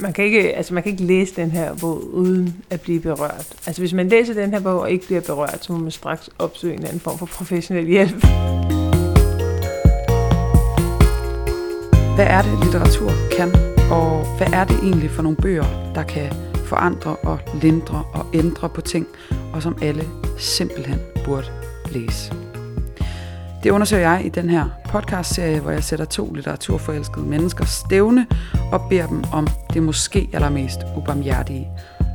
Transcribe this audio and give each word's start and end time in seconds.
man 0.00 0.12
kan, 0.12 0.24
ikke, 0.24 0.56
altså 0.56 0.74
man 0.74 0.82
kan 0.82 0.92
ikke 0.92 1.04
læse 1.04 1.36
den 1.36 1.50
her 1.50 1.74
bog 1.80 2.14
uden 2.14 2.56
at 2.70 2.80
blive 2.80 3.00
berørt. 3.00 3.46
Altså 3.66 3.82
hvis 3.82 3.92
man 3.92 4.08
læser 4.08 4.34
den 4.34 4.50
her 4.50 4.60
bog 4.60 4.80
og 4.80 4.90
ikke 4.90 5.06
bliver 5.06 5.20
berørt, 5.20 5.58
så 5.64 5.72
må 5.72 5.78
man 5.78 5.90
straks 5.90 6.30
opsøge 6.38 6.74
en 6.74 6.84
anden 6.84 7.00
form 7.00 7.18
for 7.18 7.26
professionel 7.26 7.86
hjælp. 7.86 8.24
Hvad 12.14 12.26
er 12.26 12.42
det, 12.42 12.64
litteratur 12.64 13.12
kan? 13.36 13.48
Og 13.90 14.36
hvad 14.36 14.52
er 14.52 14.64
det 14.64 14.76
egentlig 14.82 15.10
for 15.10 15.22
nogle 15.22 15.36
bøger, 15.36 15.92
der 15.94 16.02
kan 16.02 16.32
forandre 16.66 17.16
og 17.16 17.38
lindre 17.62 18.04
og 18.12 18.26
ændre 18.34 18.68
på 18.68 18.80
ting, 18.80 19.06
og 19.52 19.62
som 19.62 19.76
alle 19.82 20.04
simpelthen 20.38 20.98
burde 21.24 21.46
læse? 21.92 22.49
Det 23.62 23.70
undersøger 23.70 24.10
jeg 24.10 24.26
i 24.26 24.28
den 24.28 24.50
her 24.50 24.64
podcastserie, 24.84 25.60
hvor 25.60 25.70
jeg 25.70 25.84
sætter 25.84 26.04
to 26.04 26.32
litteraturforelskede 26.32 27.26
mennesker 27.26 27.64
stævne 27.64 28.26
og 28.72 28.80
beder 28.88 29.06
dem 29.06 29.24
om 29.32 29.46
det 29.74 29.82
måske 29.82 30.28
allermest 30.32 30.80
ubarmhjertige 30.96 31.68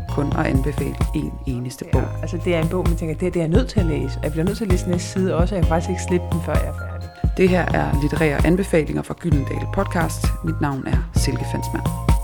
kun 0.10 0.34
at 0.38 0.46
anbefale 0.46 0.96
en 1.16 1.32
eneste 1.48 1.86
bog. 1.92 2.02
Ja, 2.02 2.22
altså 2.22 2.38
det 2.46 2.56
er 2.56 2.62
en 2.62 2.70
bog, 2.70 2.86
man 2.90 2.98
tænker, 2.98 3.16
det, 3.16 3.34
det 3.34 3.40
er 3.40 3.44
jeg 3.44 3.50
nødt 3.50 3.70
til 3.70 3.80
at 3.80 3.86
læse. 3.86 4.20
Jeg 4.24 4.32
bliver 4.32 4.46
nødt 4.46 4.58
til 4.58 4.66
at 4.66 4.72
læse 4.72 4.90
næste 4.90 5.10
side 5.10 5.36
også, 5.36 5.56
og 5.56 5.58
jeg 5.58 5.64
kan 5.64 5.70
faktisk 5.70 5.90
ikke 5.90 6.02
slippe 6.08 6.28
den, 6.32 6.42
før 6.42 6.54
jeg 6.54 6.68
er 6.68 6.74
færdig. 6.74 7.10
Det 7.38 7.50
her 7.50 7.66
er 7.74 8.02
litterære 8.02 8.46
anbefalinger 8.46 9.02
fra 9.02 9.16
Gyldendal 9.20 9.68
Podcast. 9.74 10.26
Mit 10.44 10.62
navn 10.62 10.88
er 10.88 10.98
Silke 11.16 11.46
Fensmann. 11.52 12.15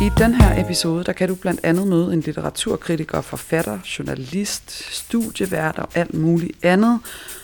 I 0.00 0.10
den 0.18 0.34
her 0.34 0.64
episode, 0.64 1.04
der 1.04 1.12
kan 1.12 1.28
du 1.28 1.34
blandt 1.34 1.60
andet 1.64 1.88
møde 1.88 2.12
en 2.12 2.20
litteraturkritiker, 2.20 3.20
forfatter, 3.20 3.78
journalist, 3.98 4.70
studievært 4.94 5.78
og 5.78 5.88
alt 5.94 6.14
muligt 6.14 6.64
andet, 6.64 7.00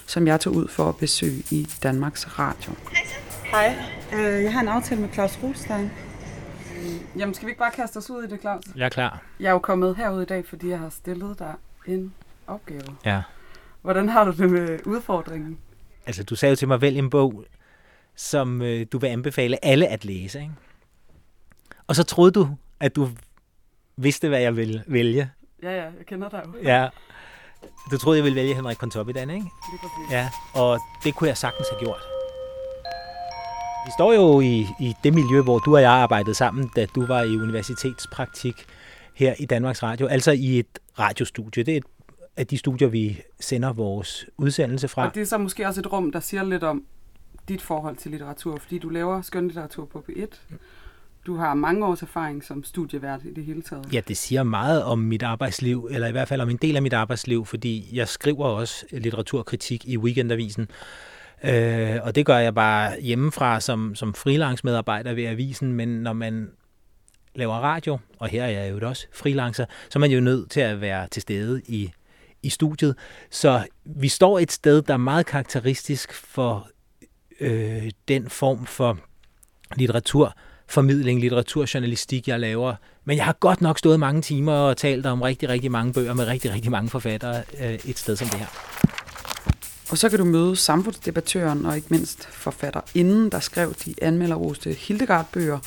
som 0.07 0.27
jeg 0.27 0.41
tog 0.41 0.55
ud 0.55 0.69
for 0.69 0.89
at 0.89 0.97
besøge 0.97 1.43
i 1.51 1.69
Danmarks 1.83 2.39
Radio. 2.39 2.73
Hej, 3.45 3.77
øh, 4.13 4.43
jeg 4.43 4.53
har 4.53 4.61
en 4.61 4.69
aftale 4.69 5.01
med 5.01 5.09
Claus 5.13 5.39
Rothstein. 5.43 5.91
Jamen, 7.19 7.35
skal 7.35 7.47
vi 7.47 7.51
ikke 7.51 7.59
bare 7.59 7.71
kaste 7.71 7.97
os 7.97 8.11
ud 8.11 8.25
i 8.25 8.27
det, 8.27 8.41
Claus? 8.41 8.65
Jeg 8.77 8.85
er 8.85 8.89
klar. 8.89 9.23
Jeg 9.41 9.49
er 9.49 9.53
jo 9.53 9.59
kommet 9.59 9.97
herud 9.97 10.23
i 10.23 10.27
dag, 10.27 10.45
fordi 10.49 10.69
jeg 10.69 10.79
har 10.79 10.91
stillet 10.91 11.39
dig 11.39 11.55
en 11.87 12.15
opgave. 12.47 12.97
Ja. 13.05 13.23
Hvordan 13.83 14.09
har 14.09 14.25
du 14.25 14.31
det 14.31 14.51
med 14.51 14.79
udfordringen? 14.87 15.59
Altså, 16.07 16.23
du 16.23 16.35
sagde 16.37 16.51
jo 16.51 16.57
til 16.57 16.69
mig, 16.69 16.81
vælg 16.81 16.99
en 16.99 17.11
bog, 17.11 17.45
som 18.17 18.63
øh, 18.63 18.87
du 18.93 18.99
vil 18.99 19.09
anbefale 19.09 19.65
alle 19.65 19.87
at 19.87 20.05
læse, 20.05 20.41
ikke? 20.41 20.53
Og 21.87 21.97
så 21.97 22.03
troede 22.03 22.33
du, 22.33 22.49
at 22.81 22.97
du 22.97 23.09
vidste, 23.97 24.29
hvad 24.29 24.41
jeg 24.41 24.57
ville 24.57 24.85
vælge. 24.87 25.31
Ja, 25.63 25.71
ja, 25.71 25.83
jeg 25.83 26.07
kender 26.07 26.29
dig 26.29 26.43
jo. 26.47 26.53
Ja. 26.63 26.89
Du 27.91 27.99
troede, 27.99 28.17
jeg 28.17 28.25
ville 28.25 28.41
vælge 28.41 28.55
Henrik 28.55 28.79
Pontoppidan, 28.79 29.31
ikke? 29.31 29.43
Lige 29.43 29.81
præcis. 29.81 30.13
Ja, 30.13 30.31
og 30.55 30.81
det 31.05 31.15
kunne 31.15 31.29
jeg 31.29 31.37
sagtens 31.37 31.69
have 31.71 31.81
gjort. 31.81 32.01
Vi 33.87 33.91
står 33.99 34.13
jo 34.13 34.41
i, 34.41 34.67
i 34.81 34.95
det 35.05 35.15
miljø, 35.15 35.43
hvor 35.43 35.59
du 35.59 35.75
og 35.77 35.83
jeg 35.83 35.91
arbejdede 35.91 36.35
sammen, 36.35 36.71
da 36.77 36.87
du 36.87 37.07
var 37.07 37.23
i 37.23 37.37
universitetspraktik 37.37 38.55
her 39.15 39.35
i 39.39 39.47
Danmarks 39.47 39.83
Radio. 39.83 40.07
Altså 40.07 40.33
i 40.33 40.59
et 40.59 40.79
radiostudie. 40.99 41.63
Det 41.63 41.73
er 41.73 41.77
et 41.77 41.85
af 42.37 42.47
de 42.47 42.59
studier, 42.59 42.89
vi 42.89 43.21
sender 43.41 43.73
vores 43.73 44.27
udsendelse 44.37 44.89
fra. 44.89 45.07
Og 45.07 45.15
det 45.15 45.21
er 45.21 45.27
så 45.27 45.39
måske 45.39 45.67
også 45.67 45.81
et 45.81 45.93
rum, 45.93 46.13
der 46.13 46.21
siger 46.21 46.45
lidt 46.45 46.63
om 46.63 46.85
dit 47.49 47.63
forhold 47.63 47.97
til 47.97 48.11
litteratur, 48.11 48.59
fordi 48.59 48.79
du 48.79 48.89
laver 48.89 49.23
skønlitteratur 49.23 49.85
på 49.85 50.05
P1. 50.09 50.57
Du 51.27 51.37
har 51.37 51.55
mange 51.55 51.87
års 51.87 52.03
erfaring 52.03 52.45
som 52.45 52.65
studievært 52.65 53.21
i 53.25 53.35
det 53.35 53.45
hele 53.45 53.63
taget. 53.63 53.93
Ja, 53.93 54.01
det 54.09 54.17
siger 54.17 54.43
meget 54.43 54.85
om 54.85 54.99
mit 54.99 55.23
arbejdsliv, 55.23 55.89
eller 55.91 56.09
i 56.09 56.13
hvert 56.13 56.29
fald 56.29 56.41
om 56.41 56.51
en 56.51 56.57
del 56.57 56.77
af 56.77 56.83
mit 56.83 56.93
arbejdsliv, 56.93 57.47
fordi 57.47 57.89
jeg 57.93 58.09
skriver 58.09 58.47
også 58.47 58.87
litteraturkritik 58.91 59.85
i 59.89 59.97
Weekendavisen. 59.97 60.69
Øh, 61.45 61.97
og 62.03 62.15
det 62.15 62.27
gør 62.27 62.39
jeg 62.39 62.55
bare 62.55 63.01
hjemmefra 63.01 63.61
som, 63.61 63.95
som 63.95 64.15
freelance-medarbejder 64.15 65.15
ved 65.15 65.25
avisen, 65.25 65.73
men 65.73 65.89
når 65.89 66.13
man 66.13 66.51
laver 67.35 67.55
radio, 67.55 67.99
og 68.19 68.29
her 68.29 68.45
er 68.45 68.49
jeg 68.49 68.71
jo 68.71 68.89
også 68.89 69.07
freelancer, 69.13 69.65
så 69.91 69.99
er 69.99 70.01
man 70.01 70.11
jo 70.11 70.21
nødt 70.21 70.51
til 70.51 70.61
at 70.61 70.81
være 70.81 71.09
til 71.09 71.23
stede 71.23 71.63
i, 71.67 71.93
i 72.43 72.49
studiet. 72.49 72.97
Så 73.31 73.67
vi 73.85 74.09
står 74.09 74.39
et 74.39 74.53
sted, 74.53 74.83
der 74.83 74.95
er 74.95 74.99
meget 74.99 75.27
karakteristisk 75.27 76.13
for 76.13 76.69
øh, 77.41 77.91
den 78.09 78.29
form 78.29 78.67
for 78.67 78.99
litteratur, 79.77 80.37
formidling, 80.69 81.21
litteraturjournalistik, 81.21 82.29
jeg 82.29 82.41
laver. 82.41 82.75
Men 83.05 83.17
jeg 83.17 83.25
har 83.25 83.33
godt 83.33 83.61
nok 83.61 83.79
stået 83.79 84.01
mange 84.01 84.23
timer 84.23 84.53
og 84.53 84.77
talt 84.77 85.07
om 85.07 85.23
rigtig, 85.23 85.49
rigtig 85.49 85.71
mange 85.71 85.93
bøger 85.93 86.15
med 86.15 86.27
rigtig, 86.27 86.53
rigtig 86.53 86.71
mange 86.71 86.91
forfattere 86.91 87.43
øh, 87.61 87.75
et 87.85 87.99
sted 87.99 88.17
som 88.17 88.29
det 88.29 88.39
her. 88.39 88.47
Og 89.91 89.99
så 89.99 90.09
kan 90.09 90.19
du 90.19 90.25
møde 90.25 90.57
samfundsdebattøren 90.57 91.67
og 91.67 91.77
ikke 91.77 91.89
mindst 91.91 92.29
forfatter 92.33 92.81
inden, 92.95 93.31
der 93.31 93.41
skrev 93.41 93.75
de 93.85 93.95
anmelderoste 94.03 94.73
Hildegard-bøger, 94.73 95.59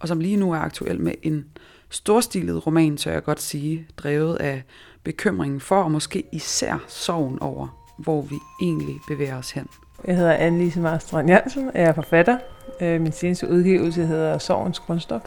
og 0.00 0.08
som 0.08 0.20
lige 0.20 0.36
nu 0.36 0.52
er 0.52 0.58
aktuel 0.58 1.00
med 1.00 1.12
en 1.22 1.44
storstilet 1.90 2.66
roman, 2.66 2.98
så 2.98 3.10
jeg 3.10 3.24
godt 3.24 3.42
sige, 3.42 3.86
drevet 3.96 4.36
af 4.36 4.62
bekymringen 5.04 5.60
for, 5.60 5.82
og 5.82 5.90
måske 5.90 6.24
især 6.32 6.84
sorgen 6.88 7.38
over, 7.38 7.84
hvor 7.98 8.22
vi 8.22 8.36
egentlig 8.62 8.96
bevæger 9.08 9.38
os 9.38 9.50
hen. 9.50 9.66
Jeg 10.06 10.16
hedder 10.16 10.36
Anne-Lise 10.36 10.80
Marstrand 10.80 11.28
Jansen, 11.28 11.70
jeg 11.74 11.82
er 11.82 11.92
forfatter. 11.92 12.38
Øh, 12.80 13.00
min 13.00 13.12
seneste 13.12 13.48
udgivelse 13.48 14.06
hedder 14.06 14.38
Sorgens 14.38 14.78
Grundstof, 14.78 15.22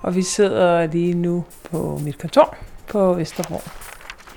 og 0.00 0.14
vi 0.14 0.22
sidder 0.22 0.86
lige 0.86 1.14
nu 1.14 1.44
på 1.70 2.00
mit 2.04 2.18
kontor 2.18 2.56
på 2.88 3.14
Vesterbro. 3.14 3.60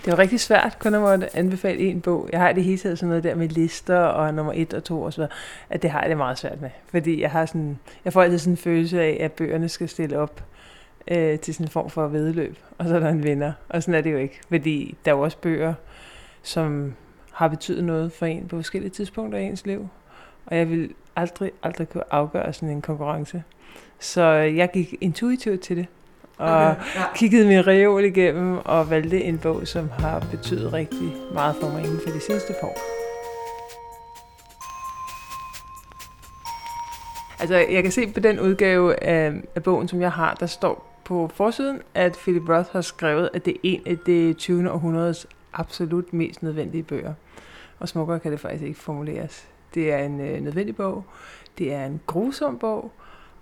Det 0.05 0.11
var 0.11 0.19
rigtig 0.19 0.39
svært 0.39 0.77
kun 0.79 0.95
at 0.95 1.01
måtte 1.01 1.37
anbefale 1.37 1.79
en 1.79 2.01
bog. 2.01 2.29
Jeg 2.31 2.39
har 2.39 2.51
det 2.51 2.63
hele 2.63 2.77
taget 2.77 2.99
sådan 2.99 3.09
noget 3.09 3.23
der 3.23 3.35
med 3.35 3.49
lister 3.49 3.99
og 3.99 4.33
nummer 4.33 4.53
et 4.55 4.73
og 4.73 4.83
to 4.83 5.01
og 5.01 5.13
så 5.13 5.17
videre, 5.17 5.31
at 5.69 5.81
det 5.81 5.89
har 5.89 6.01
jeg 6.01 6.09
det 6.09 6.17
meget 6.17 6.37
svært 6.37 6.61
med. 6.61 6.69
Fordi 6.91 7.21
jeg, 7.21 7.31
har 7.31 7.45
sådan, 7.45 7.79
jeg 8.05 8.13
får 8.13 8.21
altid 8.21 8.39
sådan 8.39 8.53
en 8.53 8.57
følelse 8.57 9.01
af, 9.01 9.17
at 9.19 9.31
bøgerne 9.31 9.69
skal 9.69 9.89
stille 9.89 10.19
op 10.19 10.43
øh, 11.07 11.39
til 11.39 11.53
sådan 11.53 11.65
en 11.65 11.71
form 11.71 11.89
for 11.89 12.07
vedløb, 12.07 12.57
og 12.77 12.87
så 12.87 12.95
er 12.95 12.99
der 12.99 13.09
en 13.09 13.23
vinder. 13.23 13.53
Og 13.69 13.83
sådan 13.83 13.97
er 13.97 14.01
det 14.01 14.11
jo 14.11 14.17
ikke, 14.17 14.39
fordi 14.49 14.97
der 15.05 15.11
er 15.11 15.15
jo 15.15 15.21
også 15.21 15.37
bøger, 15.37 15.73
som 16.43 16.93
har 17.35 17.47
betydet 17.47 17.83
noget 17.83 18.11
for 18.11 18.25
en 18.25 18.47
på 18.47 18.55
forskellige 18.55 18.91
tidspunkter 18.91 19.39
i 19.39 19.43
ens 19.43 19.65
liv. 19.65 19.87
Og 20.45 20.57
jeg 20.57 20.69
vil 20.69 20.93
aldrig, 21.15 21.51
aldrig 21.63 21.89
kunne 21.89 22.13
afgøre 22.13 22.53
sådan 22.53 22.69
en 22.69 22.81
konkurrence. 22.81 23.43
Så 23.99 24.23
jeg 24.31 24.71
gik 24.73 24.95
intuitivt 25.01 25.61
til 25.61 25.77
det, 25.77 25.87
og 26.37 26.47
okay, 26.47 26.75
ja. 26.95 27.03
kiggede 27.15 27.47
min 27.47 27.67
reol 27.67 28.03
igennem 28.03 28.57
og 28.65 28.89
valgte 28.89 29.23
en 29.23 29.37
bog, 29.37 29.67
som 29.67 29.89
har 29.89 30.27
betydet 30.31 30.73
rigtig 30.73 31.13
meget 31.33 31.55
for 31.61 31.69
mig 31.69 31.83
inden 31.83 31.99
for 32.03 32.09
de 32.09 32.19
seneste 32.19 32.53
par 32.61 32.67
år. 32.67 32.77
Altså, 37.39 37.55
jeg 37.55 37.83
kan 37.83 37.91
se 37.91 38.07
på 38.07 38.19
den 38.19 38.39
udgave 38.39 39.03
af, 39.03 39.33
af 39.55 39.63
bogen, 39.63 39.87
som 39.87 40.01
jeg 40.01 40.11
har, 40.11 40.33
der 40.33 40.45
står 40.45 41.01
på 41.03 41.31
forsiden, 41.33 41.81
at 41.93 42.13
Philip 42.13 42.49
Roth 42.49 42.69
har 42.71 42.81
skrevet, 42.81 43.29
at 43.33 43.45
det 43.45 43.53
er 43.53 43.59
en 43.63 43.81
af 43.85 43.97
det 43.97 44.37
20. 44.37 44.71
århundredes 44.71 45.27
absolut 45.53 46.13
mest 46.13 46.43
nødvendige 46.43 46.83
bøger. 46.83 47.13
Og 47.79 47.89
smukkere 47.89 48.19
kan 48.19 48.31
det 48.31 48.39
faktisk 48.39 48.63
ikke 48.63 48.79
formuleres. 48.79 49.47
Det 49.73 49.93
er 49.93 49.97
en 49.97 50.19
øh, 50.19 50.41
nødvendig 50.41 50.75
bog, 50.75 51.03
det 51.57 51.73
er 51.73 51.85
en 51.85 52.01
grusom 52.07 52.59
bog, 52.59 52.91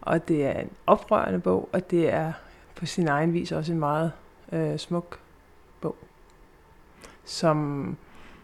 og 0.01 0.27
det 0.27 0.45
er 0.45 0.59
en 0.59 0.69
oprørende 0.87 1.39
bog, 1.39 1.69
og 1.73 1.91
det 1.91 2.13
er 2.13 2.33
på 2.75 2.85
sin 2.85 3.07
egen 3.07 3.33
vis 3.33 3.51
også 3.51 3.71
en 3.71 3.79
meget 3.79 4.11
øh, 4.51 4.77
smuk 4.77 5.19
bog, 5.81 5.95
som 7.25 7.97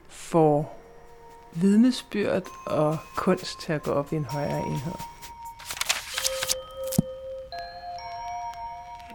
får 0.08 0.80
vidnesbyrd 1.54 2.48
og 2.66 2.98
kunst 3.16 3.62
til 3.62 3.74
at 3.74 3.84
gå 3.84 3.92
op 3.92 4.14
i 4.14 4.16
en 4.16 4.26
højere 4.26 4.60
enhed. 4.60 4.94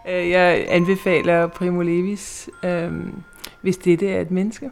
Øh, 0.09 0.31
jeg 0.31 0.67
anbefaler 0.69 1.47
Primo 1.47 1.83
Levis, 1.83 2.51
øh, 2.65 2.93
hvis 3.61 3.77
dette 3.77 4.11
er 4.11 4.21
et 4.21 4.31
menneske, 4.31 4.71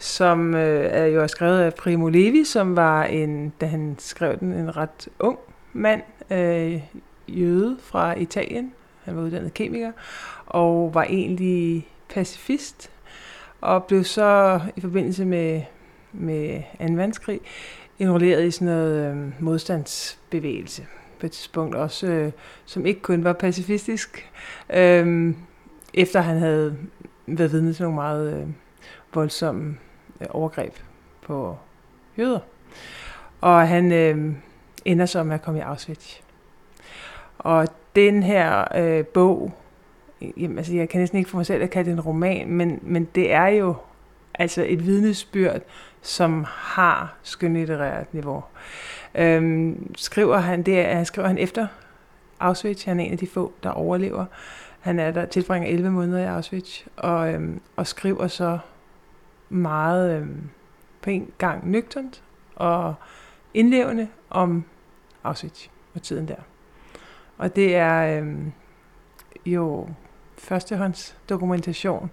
som 0.00 0.54
øh, 0.54 0.88
er 0.92 1.04
jo 1.04 1.28
skrevet 1.28 1.60
af 1.60 1.74
Primo 1.74 2.08
Levi, 2.08 2.44
som 2.44 2.76
var 2.76 3.04
en, 3.04 3.52
da 3.60 3.66
han 3.66 3.96
skrev 3.98 4.38
den, 4.38 4.52
en 4.52 4.76
ret 4.76 5.08
ung 5.18 5.38
mand, 5.72 6.02
øh, 6.30 6.82
jøde 7.28 7.76
fra 7.80 8.14
Italien. 8.18 8.72
Han 9.04 9.16
var 9.16 9.22
uddannet 9.22 9.54
kemiker, 9.54 9.92
og 10.46 10.94
var 10.94 11.02
egentlig 11.02 11.88
pacifist, 12.08 12.90
og 13.60 13.84
blev 13.84 14.04
så 14.04 14.60
i 14.76 14.80
forbindelse 14.80 15.24
med, 15.24 15.62
med 16.12 16.62
2. 16.78 16.84
verdenskrig 16.94 17.40
enrolleret 17.98 18.44
i 18.44 18.50
sådan 18.50 18.66
noget 18.66 19.10
øh, 19.10 19.42
modstandsbevægelse 19.42 20.86
på 21.20 21.26
et 21.26 21.32
tidspunkt 21.32 21.74
også, 21.74 22.06
øh, 22.06 22.32
som 22.64 22.86
ikke 22.86 23.00
kun 23.00 23.24
var 23.24 23.32
pacifistisk, 23.32 24.30
øh, 24.74 25.34
efter 25.94 26.20
han 26.20 26.38
havde 26.38 26.76
været 27.26 27.52
vidne 27.52 27.72
til 27.72 27.82
nogle 27.82 27.94
meget 27.94 28.40
øh, 28.40 28.46
voldsomme 29.14 29.76
Øh, 30.20 30.26
overgreb 30.30 30.74
på 31.22 31.56
jøder. 32.18 32.40
Og 33.40 33.68
han 33.68 33.92
øh, 33.92 34.32
ender 34.84 35.06
så 35.06 35.22
med 35.22 35.34
at 35.34 35.42
komme 35.42 35.60
i 35.60 35.62
Auschwitz. 35.62 36.16
Og 37.38 37.68
den 37.96 38.22
her 38.22 38.76
øh, 38.76 39.04
bog, 39.06 39.52
jamen, 40.36 40.58
altså 40.58 40.74
jeg 40.74 40.88
kan 40.88 41.00
næsten 41.00 41.18
ikke 41.18 41.30
få 41.30 41.36
mig 41.36 41.46
selv 41.46 41.62
at 41.62 41.70
kalde 41.70 41.90
det 41.90 41.96
en 41.96 42.00
roman, 42.00 42.48
men, 42.48 42.78
men 42.82 43.04
det 43.04 43.32
er 43.32 43.46
jo 43.46 43.74
altså 44.34 44.64
et 44.68 44.86
vidnesbyrd, 44.86 45.60
som 46.02 46.44
har 46.48 47.14
skønlitterært 47.22 48.14
niveau. 48.14 48.44
Øhm, 49.14 49.94
skriver 49.96 50.36
han, 50.36 50.62
det 50.62 50.80
er, 50.80 50.94
han 50.94 51.04
skriver 51.04 51.28
han 51.28 51.38
efter 51.38 51.66
Auschwitz. 52.40 52.84
Han 52.84 53.00
er 53.00 53.04
en 53.04 53.12
af 53.12 53.18
de 53.18 53.26
få, 53.26 53.52
der 53.62 53.70
overlever. 53.70 54.24
Han 54.80 54.98
er 54.98 55.10
der 55.10 55.26
tilbringer 55.26 55.68
11 55.68 55.90
måneder 55.90 56.18
i 56.18 56.26
Auschwitz, 56.26 56.82
og, 56.96 57.32
øhm, 57.32 57.60
og 57.76 57.86
skriver 57.86 58.26
så 58.26 58.58
meget 59.50 60.20
øh, 60.20 60.26
på 61.02 61.10
en 61.10 61.32
gang 61.38 61.70
nøgternt 61.70 62.22
og 62.56 62.94
indlevende 63.54 64.08
om 64.30 64.64
Auschwitz 65.24 65.66
og 65.94 66.02
tiden 66.02 66.28
der. 66.28 66.36
Og 67.38 67.56
det 67.56 67.76
er 67.76 68.22
øh, 68.22 68.36
jo 69.46 69.88
førstehånds 70.38 71.16
dokumentation 71.28 72.10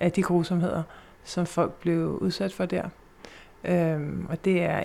af 0.00 0.12
de 0.12 0.22
grusomheder, 0.22 0.82
som 1.24 1.46
folk 1.46 1.72
blev 1.72 1.98
udsat 1.98 2.52
for 2.52 2.66
der. 2.66 2.88
Øhm, 3.64 4.26
og 4.28 4.44
det 4.44 4.62
er 4.62 4.84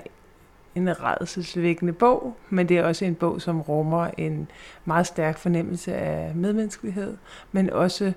en 0.76 1.04
redselsvækkende 1.04 1.94
bog, 1.94 2.38
men 2.50 2.70
det 2.70 2.78
er 2.78 2.84
også 2.84 3.06
en 3.06 3.16
bog, 3.16 3.42
som 3.42 3.62
rummer 3.62 4.10
en 4.18 4.48
meget 4.86 5.08
stærk 5.08 5.38
fornemmelse 5.38 5.96
af 5.96 6.36
medmenneskelighed, 6.36 7.18
men 7.52 7.70
også 7.70 8.14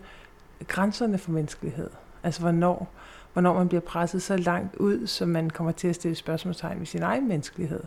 grænserne 0.68 1.18
for 1.18 1.30
menneskelighed. 1.30 1.90
Altså 2.22 2.40
hvornår, 2.40 2.92
hvornår 3.32 3.54
man 3.54 3.68
bliver 3.68 3.80
presset 3.80 4.22
så 4.22 4.36
langt 4.36 4.76
ud, 4.76 5.06
så 5.06 5.26
man 5.26 5.50
kommer 5.50 5.72
til 5.72 5.88
at 5.88 5.94
stille 5.94 6.14
spørgsmålstegn 6.14 6.78
ved 6.78 6.86
sin 6.86 7.02
egen 7.02 7.28
menneskelighed. 7.28 7.80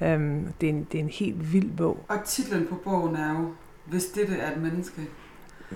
Øhm, 0.00 0.52
det, 0.60 0.68
er 0.68 0.72
en, 0.72 0.86
det 0.92 0.98
er 0.98 1.02
en 1.02 1.10
helt 1.10 1.52
vild 1.52 1.70
bog. 1.76 2.04
Og 2.08 2.16
titlen 2.24 2.66
på 2.66 2.74
bogen 2.74 3.16
er 3.16 3.30
jo, 3.30 3.52
Hvis 3.84 4.04
dette 4.04 4.36
er 4.36 4.52
et 4.52 4.62
menneske. 4.62 5.02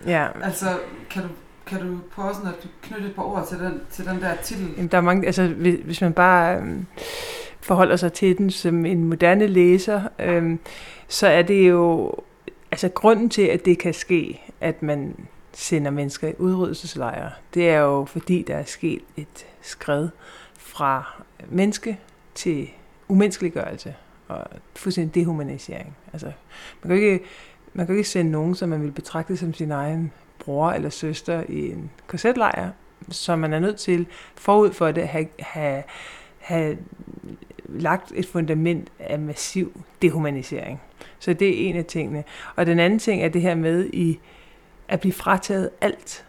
Ja. 0.07 0.29
Altså, 0.43 0.79
kan 1.11 1.23
du 1.23 1.29
kan 1.67 1.81
du 1.81 1.99
prøve 2.11 2.35
sådan 2.35 2.49
at 2.49 2.69
knytte 2.83 3.07
et 3.07 3.15
par 3.15 3.23
ord 3.23 3.47
til 3.49 3.59
den, 3.59 3.81
til 3.91 4.07
den 4.07 4.21
der 4.21 4.37
titel? 4.37 4.69
Jamen, 4.77 4.89
der 4.89 4.97
er 4.97 5.03
mange, 5.03 5.27
altså, 5.27 5.47
hvis, 5.47 5.81
hvis 5.85 6.01
man 6.01 6.13
bare 6.13 6.57
øhm, 6.57 6.87
forholder 7.61 7.97
sig 7.97 8.13
til 8.13 8.39
den 8.39 8.51
som 8.51 8.87
en 8.87 9.05
moderne 9.05 9.47
læser, 9.47 10.03
øhm, 10.19 10.59
så 11.09 11.27
er 11.27 11.43
det 11.43 11.69
jo, 11.69 12.15
altså 12.71 12.89
grunden 12.89 13.31
til, 13.31 13.43
at 13.43 13.65
det 13.65 13.79
kan 13.79 13.95
ske, 13.95 14.41
at 14.61 14.83
man 14.83 15.17
sender 15.53 15.91
mennesker 15.91 16.29
i 16.29 16.35
udryddelseslejre, 16.39 17.31
det 17.55 17.71
er 17.71 17.79
jo 17.79 18.05
fordi, 18.05 18.43
der 18.43 18.57
er 18.57 18.65
sket 18.65 19.03
et 19.17 19.47
skred 19.63 20.09
fra 20.59 21.23
menneske 21.49 21.99
til 22.35 22.69
umenneskeliggørelse 23.09 23.95
og 24.29 24.47
fuldstændig 24.77 25.15
dehumanisering. 25.15 25.97
Altså, 26.13 26.33
man 26.83 26.99
kan 26.99 27.07
ikke, 27.07 27.25
man 27.75 27.87
kan 27.87 27.97
ikke 27.97 28.09
sende 28.09 28.31
nogen, 28.31 28.55
som 28.55 28.69
man 28.69 28.83
vil 28.83 28.93
betragte 28.93 29.37
som 29.37 29.55
sin 29.55 29.71
egen 29.71 30.13
bror 30.39 30.71
eller 30.71 30.91
søster 30.91 31.45
i 31.49 31.71
en 31.71 31.91
korsetlejr, 32.07 32.71
så 33.11 33.37
man 33.37 33.53
er 33.53 33.59
nødt 33.59 33.77
til 33.77 34.07
forud 34.35 34.73
for 34.73 34.93
det 34.93 35.01
at 35.01 35.09
have, 35.09 35.29
have, 35.39 35.83
have 36.39 36.79
lagt 37.69 38.13
et 38.15 38.27
fundament 38.27 38.89
af 38.99 39.19
massiv 39.19 39.83
dehumanisering. 40.03 40.81
Så 41.19 41.33
det 41.33 41.49
er 41.49 41.69
en 41.69 41.77
af 41.77 41.85
tingene. 41.85 42.25
Og 42.57 42.67
den 42.67 42.79
anden 42.79 42.99
ting 42.99 43.23
er 43.23 43.29
det 43.29 43.43
her 43.43 43.55
med 43.55 43.91
i 43.93 44.21
at 44.89 45.01
blive 45.01 45.13
frataget 45.13 45.71
alt. 45.81 46.25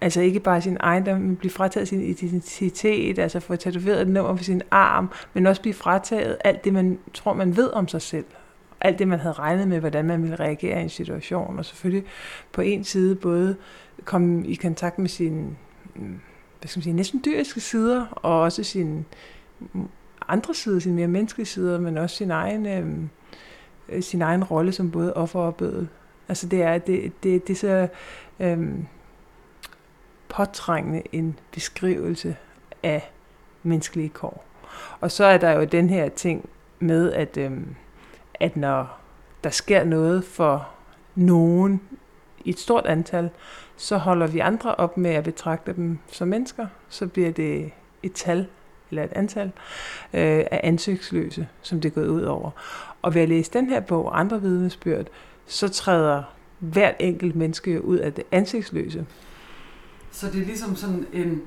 Altså 0.00 0.20
ikke 0.20 0.40
bare 0.40 0.62
sin 0.62 0.76
ejendom, 0.80 1.20
men 1.20 1.36
blive 1.36 1.50
frataget 1.50 1.88
sin 1.88 2.02
identitet, 2.02 3.18
altså 3.18 3.40
få 3.40 3.56
tatoveret 3.56 4.02
et 4.02 4.08
nummer 4.08 4.36
på 4.36 4.42
sin 4.42 4.62
arm, 4.70 5.10
men 5.34 5.46
også 5.46 5.62
blive 5.62 5.74
frataget 5.74 6.36
alt 6.44 6.64
det, 6.64 6.72
man 6.72 6.98
tror, 7.14 7.32
man 7.32 7.56
ved 7.56 7.70
om 7.72 7.88
sig 7.88 8.02
selv 8.02 8.24
alt 8.80 8.98
det, 8.98 9.08
man 9.08 9.20
havde 9.20 9.32
regnet 9.32 9.68
med, 9.68 9.80
hvordan 9.80 10.04
man 10.04 10.22
ville 10.22 10.36
reagere 10.36 10.80
i 10.80 10.82
en 10.82 10.88
situation, 10.88 11.58
og 11.58 11.64
selvfølgelig 11.64 12.04
på 12.52 12.60
en 12.60 12.84
side 12.84 13.14
både 13.14 13.56
komme 14.04 14.46
i 14.46 14.54
kontakt 14.54 14.98
med 14.98 15.08
sin 15.08 15.56
hvad 16.60 16.68
skal 16.68 16.78
man 16.78 16.82
sige, 16.82 16.92
næsten 16.92 17.22
dyriske 17.24 17.60
sider, 17.60 18.06
og 18.06 18.40
også 18.40 18.62
sin 18.62 19.06
andre 20.28 20.54
sider, 20.54 20.78
sin 20.78 20.94
mere 20.94 21.08
menneskelige 21.08 21.46
sider, 21.46 21.80
men 21.80 21.98
også 21.98 22.16
sin 22.16 22.30
egen, 22.30 22.66
øh, 23.88 24.02
sin 24.02 24.22
egen 24.22 24.44
rolle 24.44 24.72
som 24.72 24.90
både 24.90 25.14
offer 25.14 25.40
og 25.40 25.56
bødel. 25.56 25.88
Altså 26.30 26.46
det 26.46 26.62
er, 26.62 26.78
det, 26.78 27.12
det, 27.22 27.48
det 27.48 27.52
er 27.52 27.58
så 27.58 27.88
øhm, 28.40 28.86
påtrængende 30.28 31.02
en 31.12 31.38
beskrivelse 31.52 32.36
af 32.82 33.10
menneskelige 33.62 34.08
kår. 34.08 34.44
Og 35.00 35.10
så 35.10 35.24
er 35.24 35.38
der 35.38 35.50
jo 35.50 35.64
den 35.64 35.90
her 35.90 36.08
ting 36.08 36.48
med, 36.78 37.12
at 37.12 37.36
øhm, 37.36 37.74
at 38.34 38.56
når 38.56 38.98
der 39.44 39.50
sker 39.50 39.84
noget 39.84 40.24
for 40.24 40.68
nogen 41.14 41.80
i 42.44 42.50
et 42.50 42.58
stort 42.58 42.86
antal, 42.86 43.30
så 43.76 43.96
holder 43.96 44.26
vi 44.26 44.38
andre 44.38 44.74
op 44.74 44.96
med 44.96 45.10
at 45.10 45.24
betragte 45.24 45.72
dem 45.72 45.98
som 46.06 46.28
mennesker. 46.28 46.66
Så 46.88 47.06
bliver 47.06 47.30
det 47.30 47.72
et 48.02 48.12
tal 48.12 48.46
eller 48.90 49.04
et 49.04 49.12
antal 49.12 49.46
øh, 50.12 50.44
af 50.50 50.60
ansigtsløse, 50.62 51.48
som 51.62 51.80
det 51.80 51.88
er 51.88 51.94
gået 51.94 52.08
ud 52.08 52.22
over. 52.22 52.50
Og 53.02 53.14
ved 53.14 53.22
at 53.22 53.28
læse 53.28 53.52
den 53.52 53.68
her 53.68 53.80
bog, 53.80 54.20
andre 54.20 54.40
vidnesbyrd, 54.40 55.06
så 55.50 55.68
træder 55.68 56.22
hvert 56.58 56.94
enkelt 57.00 57.36
menneske 57.36 57.84
ud 57.84 57.96
af 57.96 58.12
det 58.12 58.24
ansigtsløse. 58.32 59.06
Så 60.10 60.26
det 60.26 60.42
er 60.42 60.46
ligesom 60.46 60.76
sådan 60.76 61.06
en, 61.12 61.42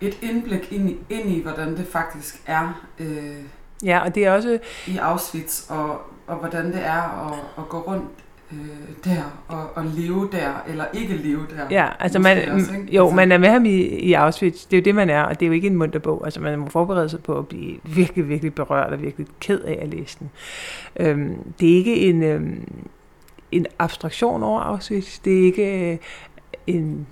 et 0.00 0.18
indblik 0.22 0.72
ind 0.72 0.90
i, 0.90 0.98
ind 1.10 1.30
i, 1.30 1.42
hvordan 1.42 1.76
det 1.76 1.86
faktisk 1.86 2.42
er 2.46 2.86
øh, 2.98 3.36
Ja, 3.84 3.98
og 3.98 4.14
det 4.14 4.26
er 4.26 4.32
også... 4.32 4.58
I 4.86 4.96
Auschwitz, 4.96 5.70
og, 5.70 6.00
og 6.26 6.36
hvordan 6.36 6.66
det 6.66 6.86
er 6.86 7.28
at, 7.28 7.38
at 7.58 7.68
gå 7.68 7.78
rundt 7.78 8.04
øh, 8.52 8.58
der, 9.04 9.42
og, 9.48 9.70
og 9.74 9.84
leve 9.84 10.28
der, 10.32 10.64
eller 10.68 10.84
ikke 10.92 11.16
leve 11.16 11.46
der. 11.56 11.66
Ja, 11.70 11.88
altså 11.98 12.18
man, 12.18 12.48
også, 12.48 12.72
jo, 12.72 13.04
altså. 13.04 13.16
man 13.16 13.32
er 13.32 13.38
med 13.38 13.48
ham 13.48 13.64
i, 13.64 13.76
i 13.82 14.12
Auschwitz, 14.12 14.64
det 14.64 14.76
er 14.76 14.80
jo 14.80 14.84
det, 14.84 14.94
man 14.94 15.10
er, 15.10 15.22
og 15.22 15.40
det 15.40 15.46
er 15.46 15.48
jo 15.48 15.52
ikke 15.52 15.66
en 15.66 15.76
munter 15.76 15.98
bog. 15.98 16.22
Altså 16.24 16.40
man 16.40 16.58
må 16.58 16.68
forberede 16.68 17.08
sig 17.08 17.22
på 17.22 17.38
at 17.38 17.48
blive 17.48 17.78
virkelig, 17.84 18.28
virkelig 18.28 18.54
berørt 18.54 18.92
og 18.92 19.02
virkelig 19.02 19.26
ked 19.40 19.60
af 19.60 19.78
at 19.82 19.88
læse 19.88 20.18
den. 20.18 20.30
Øhm, 20.96 21.36
det 21.60 21.72
er 21.72 21.76
ikke 21.76 21.96
en, 21.96 22.22
øhm, 22.22 22.68
en 23.52 23.66
abstraktion 23.78 24.42
over 24.42 24.60
Auschwitz, 24.60 25.18
det 25.18 25.40
er 25.40 25.44
ikke 25.44 25.92
øh, 25.92 25.98
en 26.66 27.06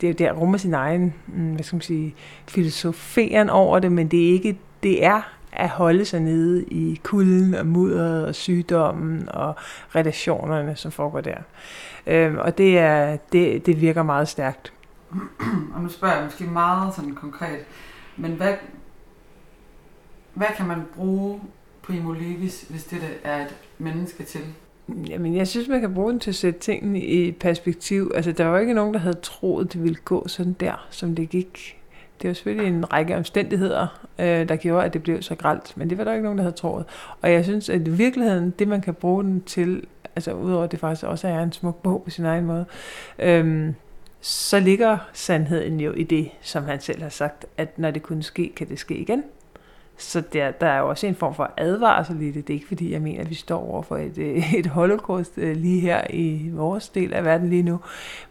det 0.00 0.10
er 0.10 0.14
der 0.14 0.32
rummer 0.32 0.58
sin 0.58 0.74
egen, 0.74 1.14
mm, 1.26 1.54
hvad 1.54 1.64
skal 1.64 1.76
man 1.76 1.82
sige, 1.82 2.14
filosoferen 2.48 3.50
over 3.50 3.78
det, 3.78 3.92
men 3.92 4.08
det 4.08 4.28
er 4.28 4.32
ikke, 4.32 4.58
det 4.82 5.04
er 5.04 5.22
at 5.52 5.68
holde 5.68 6.04
sig 6.04 6.20
nede 6.20 6.64
i 6.64 7.00
kulden 7.02 7.54
og 7.54 7.66
mudderet 7.66 8.26
og 8.26 8.34
sygdommen 8.34 9.28
og 9.28 9.54
relationerne, 9.94 10.76
som 10.76 10.92
foregår 10.92 11.20
der. 11.20 11.36
Øhm, 12.06 12.38
og 12.38 12.58
det, 12.58 12.78
er, 12.78 13.16
det, 13.32 13.66
det 13.66 13.80
virker 13.80 14.02
meget 14.02 14.28
stærkt. 14.28 14.72
og 15.74 15.82
nu 15.82 15.88
spørger 15.88 16.14
jeg 16.14 16.24
måske 16.24 16.44
meget 16.44 16.94
sådan 16.94 17.14
konkret, 17.14 17.58
men 18.16 18.32
hvad, 18.32 18.54
hvad 20.34 20.48
kan 20.56 20.66
man 20.66 20.82
bruge 20.94 21.40
Primo 21.82 22.12
Levis, 22.12 22.62
hvis 22.70 22.84
det 22.84 23.02
er 23.24 23.44
et 23.44 23.56
menneske 23.78 24.24
til? 24.24 24.40
Jamen, 24.88 25.36
jeg 25.36 25.48
synes, 25.48 25.68
man 25.68 25.80
kan 25.80 25.94
bruge 25.94 26.12
den 26.12 26.20
til 26.20 26.30
at 26.30 26.34
sætte 26.34 26.60
tingene 26.60 27.00
i 27.00 27.32
perspektiv. 27.32 28.12
Altså, 28.14 28.32
der 28.32 28.44
var 28.44 28.52
jo 28.52 28.60
ikke 28.60 28.74
nogen, 28.74 28.94
der 28.94 29.00
havde 29.00 29.16
troet, 29.22 29.72
det 29.72 29.82
ville 29.82 29.98
gå 30.04 30.28
sådan 30.28 30.56
der, 30.60 30.86
som 30.90 31.14
det 31.14 31.30
gik 31.30 31.80
det 32.22 32.28
var 32.28 32.34
selvfølgelig 32.34 32.68
en 32.68 32.92
række 32.92 33.16
omstændigheder, 33.16 34.06
øh, 34.18 34.48
der 34.48 34.56
gjorde, 34.56 34.84
at 34.84 34.92
det 34.92 35.02
blev 35.02 35.22
så 35.22 35.34
gralt, 35.34 35.76
men 35.76 35.90
det 35.90 35.98
var 35.98 36.04
der 36.04 36.12
ikke 36.12 36.22
nogen, 36.22 36.38
der 36.38 36.44
havde 36.44 36.56
troet. 36.56 36.84
Og 37.22 37.32
jeg 37.32 37.44
synes, 37.44 37.68
at 37.68 37.88
i 37.88 37.90
virkeligheden, 37.90 38.50
det 38.58 38.68
man 38.68 38.80
kan 38.80 38.94
bruge 38.94 39.24
den 39.24 39.40
til, 39.40 39.86
altså 40.16 40.32
udover 40.32 40.64
at 40.64 40.70
det 40.70 40.80
faktisk 40.80 41.06
også 41.06 41.28
er 41.28 41.42
en 41.42 41.52
smuk 41.52 41.82
bog 41.82 42.02
på 42.04 42.10
sin 42.10 42.24
egen 42.24 42.44
måde, 42.44 42.64
øh, 43.18 43.72
så 44.20 44.60
ligger 44.60 44.98
sandheden 45.12 45.80
jo 45.80 45.92
i 45.92 46.02
det, 46.02 46.30
som 46.40 46.64
han 46.64 46.80
selv 46.80 47.02
har 47.02 47.08
sagt, 47.08 47.46
at 47.56 47.78
når 47.78 47.90
det 47.90 48.02
kunne 48.02 48.22
ske, 48.22 48.52
kan 48.56 48.68
det 48.68 48.78
ske 48.78 48.96
igen. 48.96 49.24
Så 50.00 50.20
der, 50.32 50.50
der 50.50 50.66
er 50.66 50.78
jo 50.78 50.88
også 50.88 51.06
en 51.06 51.14
form 51.14 51.34
for 51.34 51.52
advarsel 51.56 52.22
i 52.22 52.30
det. 52.30 52.46
Det 52.46 52.52
er 52.52 52.56
ikke 52.56 52.68
fordi, 52.68 52.92
jeg 52.92 53.02
mener, 53.02 53.20
at 53.20 53.30
vi 53.30 53.34
står 53.34 53.70
over 53.70 53.82
for 53.82 53.96
et, 53.96 54.18
øh, 54.18 54.54
et 54.60 54.66
holocaust 54.66 55.32
øh, 55.36 55.56
lige 55.56 55.80
her 55.80 56.02
i 56.10 56.50
vores 56.52 56.88
del 56.88 57.14
af 57.14 57.24
verden 57.24 57.50
lige 57.50 57.62
nu. 57.62 57.80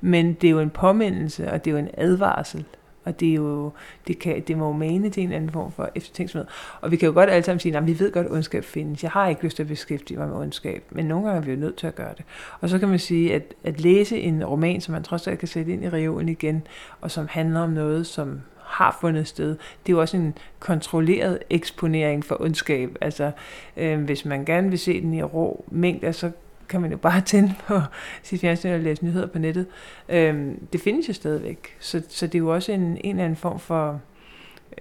Men 0.02 0.34
det 0.34 0.48
er 0.48 0.52
jo 0.52 0.60
en 0.60 0.70
påmindelse, 0.70 1.52
og 1.52 1.66
det 1.66 1.72
er 1.72 1.74
jo 1.74 1.78
en 1.78 1.90
advarsel 1.98 2.66
og 3.10 3.20
det, 3.20 3.30
er 3.30 3.34
jo, 3.34 3.72
det, 4.08 4.20
kan, 4.20 4.44
det 4.48 4.58
må 4.58 4.68
jo 4.68 4.74
mane 4.74 5.10
til 5.10 5.24
en 5.24 5.32
anden 5.32 5.50
form 5.50 5.72
for 5.72 5.90
eftertænksomhed. 5.96 6.48
Og 6.82 6.92
vi 6.92 6.96
kan 6.96 7.08
jo 7.08 7.14
godt 7.14 7.30
alle 7.30 7.44
sammen 7.44 7.60
sige, 7.60 7.78
at 7.78 7.88
vi 7.88 8.00
ved 8.00 8.12
godt, 8.12 8.26
at 8.28 8.32
ondskab 8.32 8.64
findes. 8.64 9.04
Jeg 9.04 9.12
har 9.12 9.28
ikke 9.28 9.44
lyst 9.44 9.56
til 9.56 9.64
at 9.64 9.68
beskæftige 9.70 10.18
mig 10.18 10.28
med 10.28 10.38
ondskab, 10.38 10.84
men 10.92 11.06
nogle 11.06 11.26
gange 11.26 11.42
er 11.42 11.46
vi 11.46 11.52
jo 11.52 11.58
nødt 11.58 11.76
til 11.76 11.88
at 11.88 11.96
gøre 11.96 12.14
det. 12.18 12.26
Og 12.62 12.70
så 12.70 12.80
kan 12.80 12.90
man 12.90 13.00
sige, 13.00 13.34
at 13.36 13.44
at 13.64 13.82
læse 13.82 14.20
en 14.20 14.46
roman, 14.46 14.82
som 14.82 14.92
man 14.92 15.04
trods 15.04 15.28
alt 15.28 15.40
kan 15.40 15.48
sætte 15.48 15.74
ind 15.74 15.84
i 15.84 15.90
reolen 15.90 16.30
igen, 16.30 16.68
og 17.02 17.12
som 17.12 17.28
handler 17.30 17.60
om 17.60 17.70
noget, 17.70 18.08
som 18.08 18.42
har 18.70 18.98
fundet 19.02 19.28
sted. 19.28 19.50
Det 19.50 19.92
er 19.92 19.94
jo 19.94 20.02
også 20.02 20.18
en 20.18 20.38
kontrolleret 20.60 21.40
eksponering 21.50 22.26
for 22.26 22.42
ondskab. 22.42 22.98
Altså, 23.02 23.32
øh, 23.78 24.04
hvis 24.04 24.26
man 24.26 24.46
gerne 24.46 24.70
vil 24.70 24.80
se 24.80 25.02
den 25.02 25.14
i 25.14 25.24
rå 25.24 25.66
mængder, 25.72 26.12
så 26.12 26.32
kan 26.70 26.82
man 26.82 26.92
jo 26.92 26.98
bare 26.98 27.22
tænde 27.32 27.54
på 27.68 27.80
sit 28.24 28.42
fjernsyn 28.42 28.70
og 28.70 28.80
læse 28.80 29.06
nyheder 29.06 29.28
på 29.28 29.40
nettet. 29.40 29.66
Øh, 30.10 30.52
det 30.74 30.82
findes 30.82 31.08
jo 31.08 31.14
stadigvæk. 31.14 31.76
Så, 31.80 32.02
så 32.10 32.28
det 32.28 32.36
er 32.36 32.40
jo 32.40 32.54
også 32.54 32.72
en, 32.72 32.82
en 32.82 33.00
eller 33.04 33.24
anden 33.24 33.38
form 33.38 33.60
for 33.60 34.02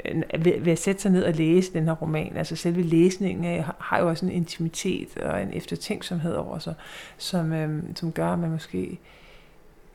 øh, 0.05 0.45
ved, 0.45 0.61
ved 0.61 0.73
at 0.73 0.79
sætte 0.79 1.03
sig 1.03 1.11
ned 1.11 1.25
og 1.25 1.35
læse 1.35 1.73
den 1.73 1.85
her 1.85 1.93
roman, 1.93 2.37
altså 2.37 2.57
selve 2.57 2.83
læsningen 2.83 3.45
af, 3.45 3.65
har 3.79 4.01
jo 4.01 4.09
også 4.09 4.27
en 4.27 4.33
intimitet 4.33 5.17
og 5.17 5.43
en 5.43 5.53
eftertænksomhed 5.53 6.35
over 6.35 6.59
sig, 6.59 6.75
som, 7.19 7.53
øhm, 7.53 7.97
som 7.97 8.13
gør, 8.13 8.29
at 8.29 8.39
man 8.39 8.51
måske 8.51 8.99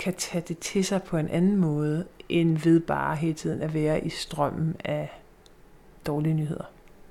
kan 0.04 0.14
tage 0.14 0.44
det 0.48 0.60
til 0.60 0.86
sig 0.86 1.04
på 1.04 1.18
en 1.18 1.28
anden 1.28 1.58
måde, 1.58 2.06
end 2.30 2.58
ved 2.58 2.80
bare 2.80 3.16
hele 3.16 3.34
tiden 3.34 3.62
at 3.62 3.74
være 3.74 4.06
i 4.06 4.10
strømmen 4.10 4.76
af 4.86 5.22
dårlige 6.08 6.34
nyheder. 6.34 6.64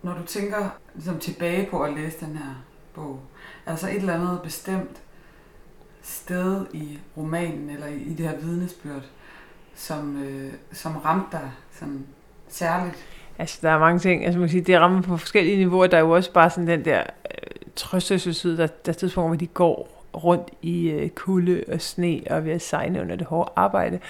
Når 0.03 0.15
du 0.15 0.23
tænker 0.27 0.69
ligesom, 0.95 1.19
tilbage 1.19 1.69
på 1.71 1.83
at 1.83 1.93
læse 1.95 2.27
den 2.27 2.37
her 2.37 2.65
bog, 2.95 3.21
altså 3.67 3.89
et 3.89 3.97
eller 3.97 4.15
andet 4.15 4.41
bestemt 4.45 5.03
sted 6.03 6.67
i 6.73 6.99
romanen, 7.17 7.71
eller 7.71 7.87
i, 7.87 8.15
det 8.15 8.29
her 8.29 8.37
vidnesbyrd, 8.37 9.03
som, 9.75 10.23
øh, 10.23 10.53
som 10.73 10.97
ramte 10.97 11.37
dig 11.37 11.51
sådan 11.73 12.07
særligt? 12.49 13.07
Altså, 13.39 13.59
der 13.63 13.71
er 13.71 13.79
mange 13.79 13.99
ting. 13.99 14.25
Altså, 14.25 14.39
man 14.39 14.49
kan 14.49 14.53
sige, 14.53 14.65
det 14.65 14.81
rammer 14.81 15.03
på 15.03 15.17
forskellige 15.17 15.57
niveauer. 15.57 15.87
Der 15.87 15.97
er 15.97 16.01
jo 16.01 16.11
også 16.11 16.33
bare 16.33 16.51
sådan 16.51 16.67
den 16.67 16.85
der 16.85 17.01
øh, 17.01 17.61
trøstesløshed, 17.77 18.57
der, 18.57 18.67
der 18.67 18.93
er 18.93 18.97
tidspunkt, 18.97 19.29
hvor 19.29 19.37
de 19.37 19.47
går 19.47 20.02
rundt 20.15 20.51
i 20.63 20.91
øh, 20.91 21.09
kulde 21.09 21.65
og 21.73 21.81
sne 21.81 22.21
og 22.31 22.45
ved 22.45 22.53
at 22.53 22.63
sejne 22.63 23.01
under 23.01 23.17
det 23.17 23.27
hårde 23.27 23.53
arbejde. 23.57 24.01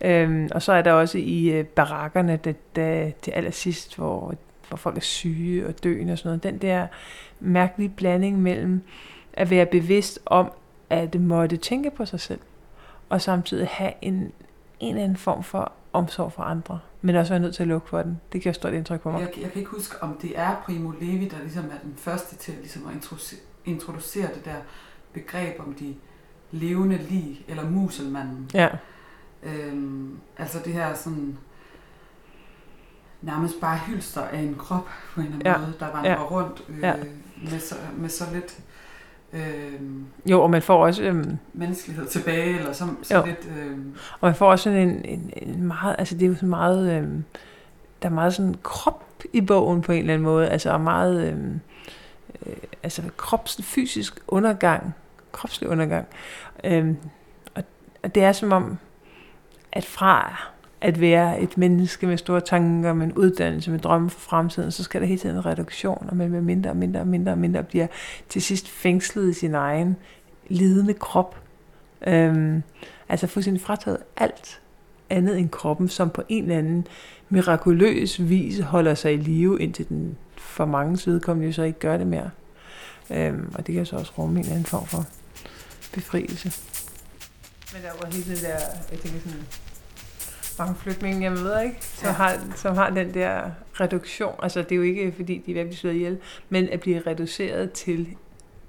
Øhm, 0.00 0.48
og 0.54 0.62
så 0.62 0.72
er 0.72 0.82
der 0.82 0.92
også 0.92 1.18
i 1.18 1.48
øh, 1.48 1.64
barakkerne, 1.64 2.36
det, 2.44 2.76
det, 2.76 3.14
til 3.22 3.30
allersidst, 3.30 3.96
hvor, 3.96 4.34
hvor 4.68 4.76
folk 4.76 4.96
er 4.96 5.00
syge 5.00 5.66
og 5.66 5.84
døende 5.84 6.12
og 6.12 6.18
sådan 6.18 6.28
noget. 6.28 6.42
Den 6.42 6.58
der 6.58 6.86
mærkelige 7.40 7.88
blanding 7.88 8.42
mellem 8.42 8.82
at 9.32 9.50
være 9.50 9.66
bevidst 9.66 10.18
om, 10.26 10.52
at 10.90 11.20
måtte 11.20 11.56
tænke 11.56 11.90
på 11.90 12.06
sig 12.06 12.20
selv, 12.20 12.40
og 13.08 13.22
samtidig 13.22 13.68
have 13.70 13.92
en, 14.02 14.14
en 14.14 14.32
eller 14.80 15.02
anden 15.04 15.16
form 15.16 15.42
for 15.42 15.72
omsorg 15.92 16.32
for 16.32 16.42
andre, 16.42 16.80
men 17.02 17.16
også 17.16 17.32
være 17.32 17.40
nødt 17.40 17.54
til 17.54 17.62
at 17.62 17.68
lukke 17.68 17.88
for 17.88 18.02
den. 18.02 18.20
Det 18.32 18.42
giver 18.42 18.52
stort 18.52 18.72
indtryk 18.72 19.00
på 19.00 19.10
mig. 19.10 19.20
Jeg, 19.20 19.42
jeg 19.42 19.52
kan 19.52 19.58
ikke 19.58 19.70
huske, 19.70 20.02
om 20.02 20.18
det 20.22 20.32
er 20.34 20.62
Primo 20.66 20.90
Levi, 21.00 21.28
der 21.28 21.36
ligesom 21.42 21.64
er 21.64 21.78
den 21.82 21.94
første 21.96 22.36
til 22.36 22.54
ligesom 22.54 22.88
at 22.88 22.94
introducere, 22.94 23.40
introducere 23.64 24.26
det 24.34 24.44
der 24.44 24.56
begreb 25.20 25.60
om 25.66 25.74
de 25.74 25.94
levende 26.50 26.96
lig, 27.10 27.44
eller 27.48 27.70
muselmanden. 27.70 28.50
Ja. 28.54 28.68
Øhm, 29.42 30.18
altså 30.38 30.58
det 30.64 30.72
her 30.72 30.94
sådan 30.94 31.38
nærmest 33.22 33.60
bare 33.60 33.78
hylster 33.86 34.22
af 34.22 34.38
en 34.38 34.54
krop 34.54 34.88
på 35.14 35.20
en 35.20 35.26
eller 35.26 35.38
anden 35.38 35.52
Ja. 35.52 35.58
måde, 35.58 35.72
der 35.80 35.92
vandrer 35.92 36.10
Ja. 36.10 36.22
rundt 36.22 36.62
øh, 36.68 36.78
Ja. 36.80 36.94
med, 37.50 37.60
så, 37.60 37.74
med 37.96 38.08
så 38.08 38.24
lidt 38.34 38.58
øh, 39.32 39.80
Jo, 40.26 40.42
og 40.42 40.50
man 40.50 40.62
får 40.62 40.84
også, 40.86 41.02
øhm, 41.02 41.36
menneskelighed 41.52 42.06
tilbage, 42.06 42.58
eller 42.58 42.72
så, 42.72 42.84
så 43.02 43.16
Jo. 43.16 43.24
lidt... 43.24 43.48
Øh, 43.58 43.78
og 44.20 44.28
man 44.28 44.34
får 44.34 44.50
også 44.50 44.62
sådan 44.62 44.88
en, 44.88 45.04
en, 45.04 45.30
en 45.36 45.62
meget, 45.62 45.96
altså 45.98 46.14
det 46.14 46.22
er 46.22 46.26
jo 46.28 46.34
sådan 46.34 46.48
meget, 46.48 46.92
øhm, 46.98 47.24
der 48.02 48.08
er 48.08 48.12
meget 48.12 48.34
sådan 48.34 48.54
krop 48.62 49.04
i 49.32 49.40
bogen 49.40 49.82
på 49.82 49.92
en 49.92 49.98
eller 49.98 50.14
anden 50.14 50.24
måde, 50.24 50.48
altså 50.48 50.70
og 50.70 50.80
meget, 50.80 51.32
øhm, 51.32 51.60
øh, 52.46 52.56
altså 52.82 53.02
krops, 53.16 53.60
fysisk 53.62 54.20
undergang, 54.28 54.94
kropslig 55.32 55.70
undergang. 55.70 56.06
Øhm, 56.64 56.96
og, 57.54 57.62
og 58.02 58.14
det 58.14 58.22
er 58.22 58.32
som 58.32 58.52
om, 58.52 58.78
at 59.72 59.84
fra 59.84 60.36
at 60.80 61.00
være 61.00 61.40
et 61.40 61.58
menneske 61.58 62.06
med 62.06 62.16
store 62.16 62.40
tanker, 62.40 62.92
med 62.92 63.06
en 63.06 63.12
uddannelse, 63.12 63.70
med 63.70 63.78
drømme 63.78 64.10
for 64.10 64.20
fremtiden, 64.20 64.70
så 64.70 64.84
skal 64.84 65.00
der 65.00 65.06
hele 65.06 65.20
tiden 65.20 65.36
en 65.36 65.46
reduktion, 65.46 66.06
og 66.10 66.16
man 66.16 66.30
med 66.30 66.40
mindre 66.40 66.70
og 66.70 66.76
mindre 66.76 67.00
og 67.00 67.06
mindre 67.06 67.32
og 67.32 67.38
mindre 67.38 67.62
bliver 67.62 67.86
til 68.28 68.42
sidst 68.42 68.68
fængslet 68.68 69.30
i 69.30 69.32
sin 69.32 69.54
egen 69.54 69.96
lidende 70.48 70.94
krop. 70.94 71.36
Øhm, 72.06 72.62
altså 73.08 73.26
fuldstændig 73.26 73.62
frataget 73.62 73.98
alt 74.16 74.60
andet 75.10 75.38
end 75.38 75.48
kroppen, 75.48 75.88
som 75.88 76.10
på 76.10 76.22
en 76.28 76.42
eller 76.42 76.58
anden 76.58 76.86
mirakuløs 77.28 78.28
vis 78.28 78.58
holder 78.58 78.94
sig 78.94 79.14
i 79.14 79.16
live, 79.16 79.60
indtil 79.60 79.88
den 79.88 80.16
for 80.36 80.64
mange 80.64 81.10
vedkommende 81.10 81.46
jo 81.46 81.52
så 81.52 81.62
ikke 81.62 81.78
gør 81.78 81.96
det 81.96 82.06
mere. 82.06 82.30
Øhm, 83.10 83.52
og 83.54 83.66
det 83.66 83.74
kan 83.74 83.86
så 83.86 83.96
også 83.96 84.12
rumme 84.18 84.34
en 84.34 84.40
eller 84.40 84.52
anden 84.52 84.66
form 84.66 84.86
for 84.86 85.04
befrielse. 85.94 86.52
Men 87.72 87.82
der 87.82 87.90
var 88.02 88.10
hele 88.12 88.34
det 88.34 88.42
der, 88.42 88.58
jeg 88.90 88.98
tænker 88.98 89.20
sådan, 89.20 89.46
mange 90.58 90.74
flygtninge, 90.74 91.22
jeg 91.22 91.32
ved 91.32 91.62
ikke, 91.62 91.76
som, 91.80 92.06
Ja. 92.06 92.12
har, 92.12 92.40
som 92.56 92.74
har 92.74 92.90
den 92.90 93.14
der 93.14 93.50
reduktion. 93.80 94.34
Altså 94.42 94.62
det 94.62 94.72
er 94.72 94.76
jo 94.76 94.82
ikke, 94.82 95.12
fordi 95.16 95.42
de 95.46 95.50
er 95.50 95.54
ved 95.54 95.60
at 95.60 95.66
blive 95.66 95.76
slået 95.78 95.94
ihjel, 95.94 96.18
men 96.48 96.68
at 96.68 96.80
blive 96.80 97.00
reduceret 97.06 97.72
til 97.72 98.08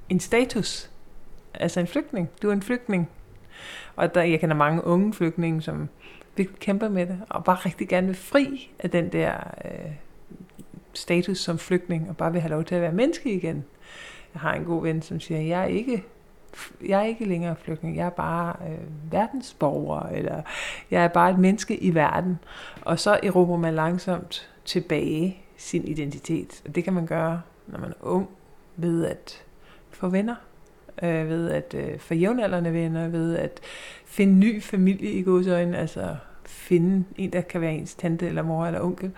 en 0.10 0.20
status. 0.20 0.90
Altså 1.54 1.80
en 1.80 1.88
flygtning. 1.88 2.30
Du 2.42 2.50
er 2.50 2.54
en 2.54 2.62
flygtning. 2.62 3.10
Og 3.96 4.16
der, 4.16 4.22
jeg 4.22 4.40
kender 4.40 4.56
mange 4.56 4.84
unge 4.84 5.14
flygtninge, 5.14 5.62
som 5.62 5.90
virkelig 6.36 6.60
kæmper 6.60 6.90
med 6.90 7.06
det, 7.06 7.20
og 7.30 7.44
bare 7.44 7.56
rigtig 7.56 7.88
gerne 7.88 8.08
vil 8.08 8.16
fri 8.16 8.72
af 8.80 8.90
den 8.90 9.12
der 9.12 9.34
øh, 9.66 9.92
status 10.94 11.38
som 11.38 11.60
flygtning, 11.60 12.10
og 12.10 12.18
bare 12.18 12.32
vil 12.32 12.42
have 12.42 12.52
lov 12.52 12.64
til 12.64 12.76
at 12.76 12.82
være 12.82 12.92
menneske 12.92 13.34
igen. 13.34 13.66
Jeg 14.34 14.42
har 14.42 14.54
en 14.54 14.64
god 14.66 14.82
ven, 14.84 15.02
som 15.02 15.20
siger, 15.20 15.42
jeg 15.42 15.62
er 15.62 15.66
ikke 15.66 16.04
jeg 16.88 17.00
er 17.00 17.06
ikke 17.06 17.26
længere 17.26 17.56
flygtning, 17.56 17.98
jeg 17.98 18.06
er 18.06 18.10
bare 18.10 18.56
øh, 18.70 19.12
verdensborger, 19.12 20.02
eller 20.02 20.42
jeg 20.92 21.04
er 21.04 21.08
bare 21.08 21.32
et 21.32 21.40
menneske 21.40 21.78
i 21.78 21.96
verden. 21.96 22.40
Og 22.82 23.00
så 23.00 23.20
erobrer 23.24 23.58
man 23.58 23.76
langsomt 23.76 24.50
tilbage 24.66 25.38
sin 25.58 25.88
identitet. 25.88 26.62
Og 26.68 26.76
det 26.76 26.84
kan 26.84 26.94
man 26.94 27.06
gøre, 27.06 27.42
når 27.68 27.80
man 27.80 27.90
er 27.90 27.96
ung, 28.02 28.30
ved 28.76 29.06
at 29.06 29.44
få 29.92 30.08
venner, 30.08 30.36
øh, 31.04 31.30
ved 31.30 31.50
at 31.50 31.76
øh, 31.78 32.00
få 32.00 32.14
jævnaldrende 32.14 32.74
venner, 32.74 33.08
ved 33.08 33.38
at 33.38 33.60
finde 34.06 34.34
ny 34.34 34.64
familie 34.64 35.12
i 35.12 35.24
godsøjne, 35.24 35.78
altså 35.78 36.16
finde 36.46 37.06
en, 37.18 37.34
der 37.34 37.42
kan 37.42 37.62
være 37.62 37.74
ens 37.74 37.96
tante 37.96 38.28
eller 38.28 38.42
mor 38.42 38.66
eller 38.66 38.82
onkel, 38.82 39.12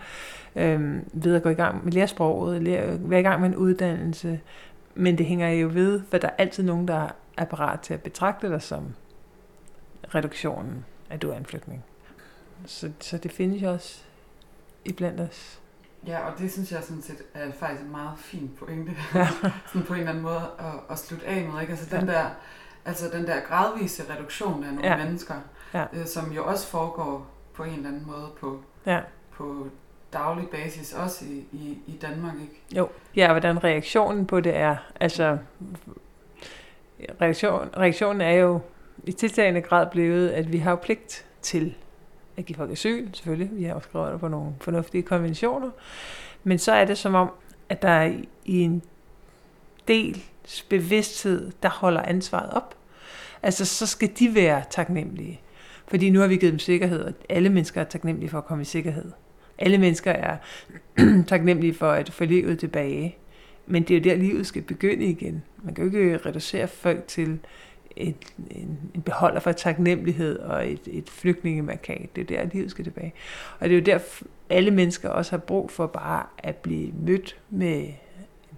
øh, 0.56 0.96
ved 1.12 1.34
at 1.34 1.42
gå 1.42 1.48
i 1.48 1.54
gang 1.54 1.84
med 1.84 1.92
læresproget, 1.92 2.62
lære, 2.62 2.98
være 3.10 3.20
i 3.20 3.22
gang 3.22 3.40
med 3.40 3.48
en 3.48 3.56
uddannelse. 3.56 4.40
Men 4.94 5.18
det 5.18 5.26
hænger 5.26 5.48
jo 5.48 5.70
ved, 5.72 6.00
for 6.10 6.18
der 6.18 6.28
er 6.28 6.34
altid 6.38 6.62
nogen, 6.62 6.88
der 6.88 7.08
er 7.36 7.44
parat 7.44 7.80
til 7.80 7.94
at 7.94 8.02
betragte 8.02 8.48
dig 8.50 8.62
som 8.62 8.94
reduktionen, 10.14 10.84
at 11.10 11.22
du 11.22 11.30
er 11.30 11.36
en 11.36 11.46
flygtning. 11.46 11.84
Så, 12.66 12.90
så 13.00 13.18
det 13.18 13.32
findes 13.32 13.62
jo 13.62 13.70
også 13.72 14.02
i 14.84 14.92
blandt 14.92 15.20
os. 15.20 15.60
ja, 16.06 16.18
og 16.30 16.38
det 16.38 16.52
synes 16.52 16.72
jeg 16.72 16.82
sådan 16.82 17.02
set 17.02 17.22
er 17.34 17.52
faktisk 17.52 17.82
en 17.82 17.90
meget 17.90 18.18
fin 18.18 18.50
pointe. 18.58 18.92
Ja. 19.14 19.28
sådan 19.72 19.82
på 19.86 19.92
en 19.94 19.98
eller 19.98 20.10
anden 20.10 20.24
måde 20.24 20.50
at, 20.58 20.74
at 20.90 20.98
slutte 20.98 21.26
af 21.26 21.48
med. 21.48 21.60
Ikke? 21.60 21.70
Altså, 21.72 21.96
den 21.96 22.08
der, 22.08 22.26
altså 22.84 23.08
den 23.12 23.26
der 23.26 23.40
gradvise 23.40 24.02
reduktion 24.14 24.64
af 24.64 24.72
nogle 24.74 24.88
Ja. 24.88 24.96
ja. 24.98 25.04
mennesker, 25.04 25.34
Ja. 25.74 25.84
øh, 25.92 26.06
som 26.06 26.32
jo 26.32 26.44
også 26.44 26.66
foregår 26.66 27.26
på 27.54 27.64
en 27.64 27.72
eller 27.74 27.88
anden 27.88 28.06
måde 28.06 28.28
på, 28.40 28.62
Ja. 28.86 29.00
på 29.32 29.66
daglig 30.12 30.48
basis, 30.48 30.92
også 30.92 31.24
i, 31.24 31.44
i, 31.52 31.78
i 31.86 31.96
Danmark. 32.02 32.34
Ikke? 32.40 32.62
Jo. 32.76 32.88
Ja, 33.16 33.26
og 33.26 33.32
hvordan 33.32 33.64
reaktionen 33.64 34.26
på 34.26 34.40
det 34.40 34.56
er. 34.56 34.76
Altså, 35.00 35.38
reaktion, 37.20 37.68
reaktionen 37.76 38.20
er 38.20 38.32
jo 38.32 38.60
i 39.04 39.12
tiltagende 39.12 39.60
grad 39.60 39.86
blevet, 39.92 40.28
at 40.30 40.52
vi 40.52 40.58
har 40.58 40.70
jo 40.70 40.76
pligt 40.76 41.26
til 41.42 41.74
at 42.36 42.44
give 42.46 42.56
folk 42.56 42.70
asyl, 42.72 43.08
selvfølgelig. 43.14 43.50
Vi 43.52 43.64
har 43.64 43.74
jo 43.74 43.80
skrevet 43.80 44.20
på 44.20 44.28
nogle 44.28 44.52
fornuftige 44.60 45.02
konventioner. 45.02 45.70
Men 46.44 46.58
så 46.58 46.72
er 46.72 46.84
det 46.84 46.98
som 46.98 47.14
om, 47.14 47.30
at 47.68 47.82
der 47.82 47.88
er 47.88 48.06
i- 48.06 48.28
i 48.44 48.60
en 48.60 48.82
del 49.88 50.22
bevidsthed, 50.68 51.50
der 51.62 51.68
holder 51.68 52.02
ansvaret 52.02 52.50
op. 52.52 52.74
Altså, 53.42 53.64
så 53.64 53.86
skal 53.86 54.10
de 54.18 54.34
være 54.34 54.62
taknemmelige. 54.70 55.40
Fordi 55.88 56.10
nu 56.10 56.20
har 56.20 56.26
vi 56.26 56.36
givet 56.36 56.52
dem 56.52 56.58
sikkerhed, 56.58 57.04
og 57.04 57.12
alle 57.28 57.48
mennesker 57.48 57.80
er 57.80 57.84
taknemmelige 57.84 58.30
for 58.30 58.38
at 58.38 58.44
komme 58.44 58.62
i 58.62 58.64
sikkerhed. 58.64 59.12
Alle 59.58 59.78
mennesker 59.78 60.10
er 60.12 60.36
taknemmelige 61.28 61.74
for 61.74 61.90
at 61.90 62.12
få 62.12 62.24
livet 62.24 62.58
tilbage. 62.58 63.16
Men 63.66 63.82
det 63.82 63.96
er 63.96 63.98
jo 63.98 64.04
der, 64.04 64.14
livet 64.14 64.46
skal 64.46 64.62
begynde 64.62 65.04
igen. 65.04 65.42
Man 65.62 65.74
kan 65.74 65.84
jo 65.84 65.90
ikke 65.90 66.16
reducere 66.16 66.68
folk 66.68 67.06
til 67.06 67.38
et, 67.96 68.16
en, 68.50 68.78
en 68.94 69.02
beholder 69.02 69.40
for 69.40 69.52
taknemmelighed 69.52 70.38
og 70.38 70.70
et, 70.70 70.80
et 70.86 71.10
flygtningemarkat. 71.10 72.16
Det 72.16 72.30
er 72.30 72.36
der, 72.36 72.50
livet 72.52 72.70
skal 72.70 72.84
tilbage. 72.84 73.14
Og 73.60 73.68
det 73.68 73.74
er 73.74 73.78
jo 73.78 73.84
der, 73.84 73.98
alle 74.50 74.70
mennesker 74.70 75.08
også 75.08 75.32
har 75.32 75.38
brug 75.38 75.70
for 75.70 75.86
bare 75.86 76.26
at 76.38 76.56
blive 76.56 76.92
mødt 76.92 77.40
med 77.50 77.88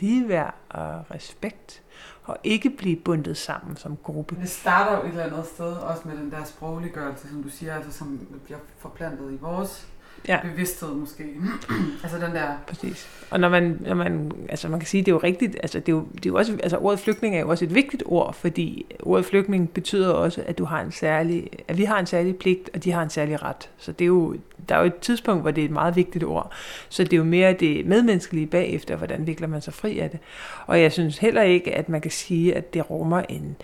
ligeværd 0.00 0.54
og 0.68 1.10
respekt, 1.10 1.82
og 2.24 2.36
ikke 2.44 2.70
blive 2.70 2.96
bundet 2.96 3.36
sammen 3.36 3.76
som 3.76 3.96
gruppe. 4.02 4.36
Det 4.40 4.48
starter 4.48 4.96
jo 4.96 5.02
et 5.04 5.08
eller 5.08 5.24
andet 5.24 5.46
sted, 5.46 5.72
også 5.72 6.08
med 6.08 6.16
den 6.16 6.30
der 6.30 6.44
sprogliggørelse, 6.44 7.28
som 7.28 7.42
du 7.42 7.48
siger, 7.48 7.74
altså, 7.74 7.92
som 7.92 8.38
bliver 8.44 8.58
forplantet 8.78 9.32
i 9.32 9.36
vores 9.40 9.88
Ja. 10.28 10.40
bevidsthed 10.42 10.88
måske. 10.88 11.24
altså 12.02 12.18
den 12.18 12.34
der... 12.34 12.46
Præcis. 12.66 13.08
Og 13.30 13.40
når 13.40 13.48
man, 13.48 13.78
når 13.86 13.94
man, 13.94 14.32
altså 14.48 14.68
man 14.68 14.80
kan 14.80 14.86
sige, 14.86 15.00
det 15.00 15.08
er 15.08 15.12
jo 15.12 15.18
rigtigt, 15.18 15.56
altså 15.62 15.78
det 15.80 15.88
er 15.88 15.92
jo, 15.92 16.06
det 16.14 16.26
er 16.26 16.30
jo 16.30 16.36
også, 16.36 16.58
altså 16.62 16.76
ordet 16.76 17.00
flygtning 17.00 17.36
er 17.36 17.40
jo 17.40 17.48
også 17.48 17.64
et 17.64 17.74
vigtigt 17.74 18.02
ord, 18.06 18.34
fordi 18.34 18.86
ordet 19.02 19.26
flygtning 19.26 19.70
betyder 19.70 20.10
også, 20.10 20.44
at 20.46 20.58
du 20.58 20.64
har 20.64 20.80
en 20.80 20.92
særlig, 20.92 21.48
at 21.68 21.78
vi 21.78 21.84
har 21.84 21.98
en 21.98 22.06
særlig 22.06 22.36
pligt, 22.36 22.70
og 22.74 22.84
de 22.84 22.92
har 22.92 23.02
en 23.02 23.10
særlig 23.10 23.42
ret. 23.42 23.70
Så 23.78 23.92
det 23.92 24.04
er 24.04 24.06
jo, 24.06 24.36
der 24.68 24.74
er 24.74 24.78
jo 24.78 24.86
et 24.86 24.98
tidspunkt, 24.98 25.42
hvor 25.42 25.50
det 25.50 25.60
er 25.60 25.64
et 25.64 25.70
meget 25.70 25.96
vigtigt 25.96 26.24
ord. 26.24 26.52
Så 26.88 27.04
det 27.04 27.12
er 27.12 27.16
jo 27.16 27.24
mere 27.24 27.52
det 27.52 27.86
medmenneskelige 27.86 28.46
bagefter, 28.46 28.96
hvordan 28.96 29.26
vikler 29.26 29.48
man 29.48 29.62
sig 29.62 29.74
fri 29.74 29.98
af 29.98 30.10
det. 30.10 30.18
Og 30.66 30.80
jeg 30.80 30.92
synes 30.92 31.18
heller 31.18 31.42
ikke, 31.42 31.74
at 31.74 31.88
man 31.88 32.00
kan 32.00 32.10
sige, 32.10 32.54
at 32.54 32.74
det 32.74 32.90
rummer 32.90 33.22
en, 33.28 33.56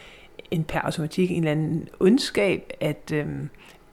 en 0.51 0.65
per 0.65 0.81
automatik, 0.81 1.31
en 1.31 1.37
eller 1.37 1.51
anden 1.51 1.89
ondskab, 2.01 2.73
at, 2.81 3.13
øhm, 3.15 3.49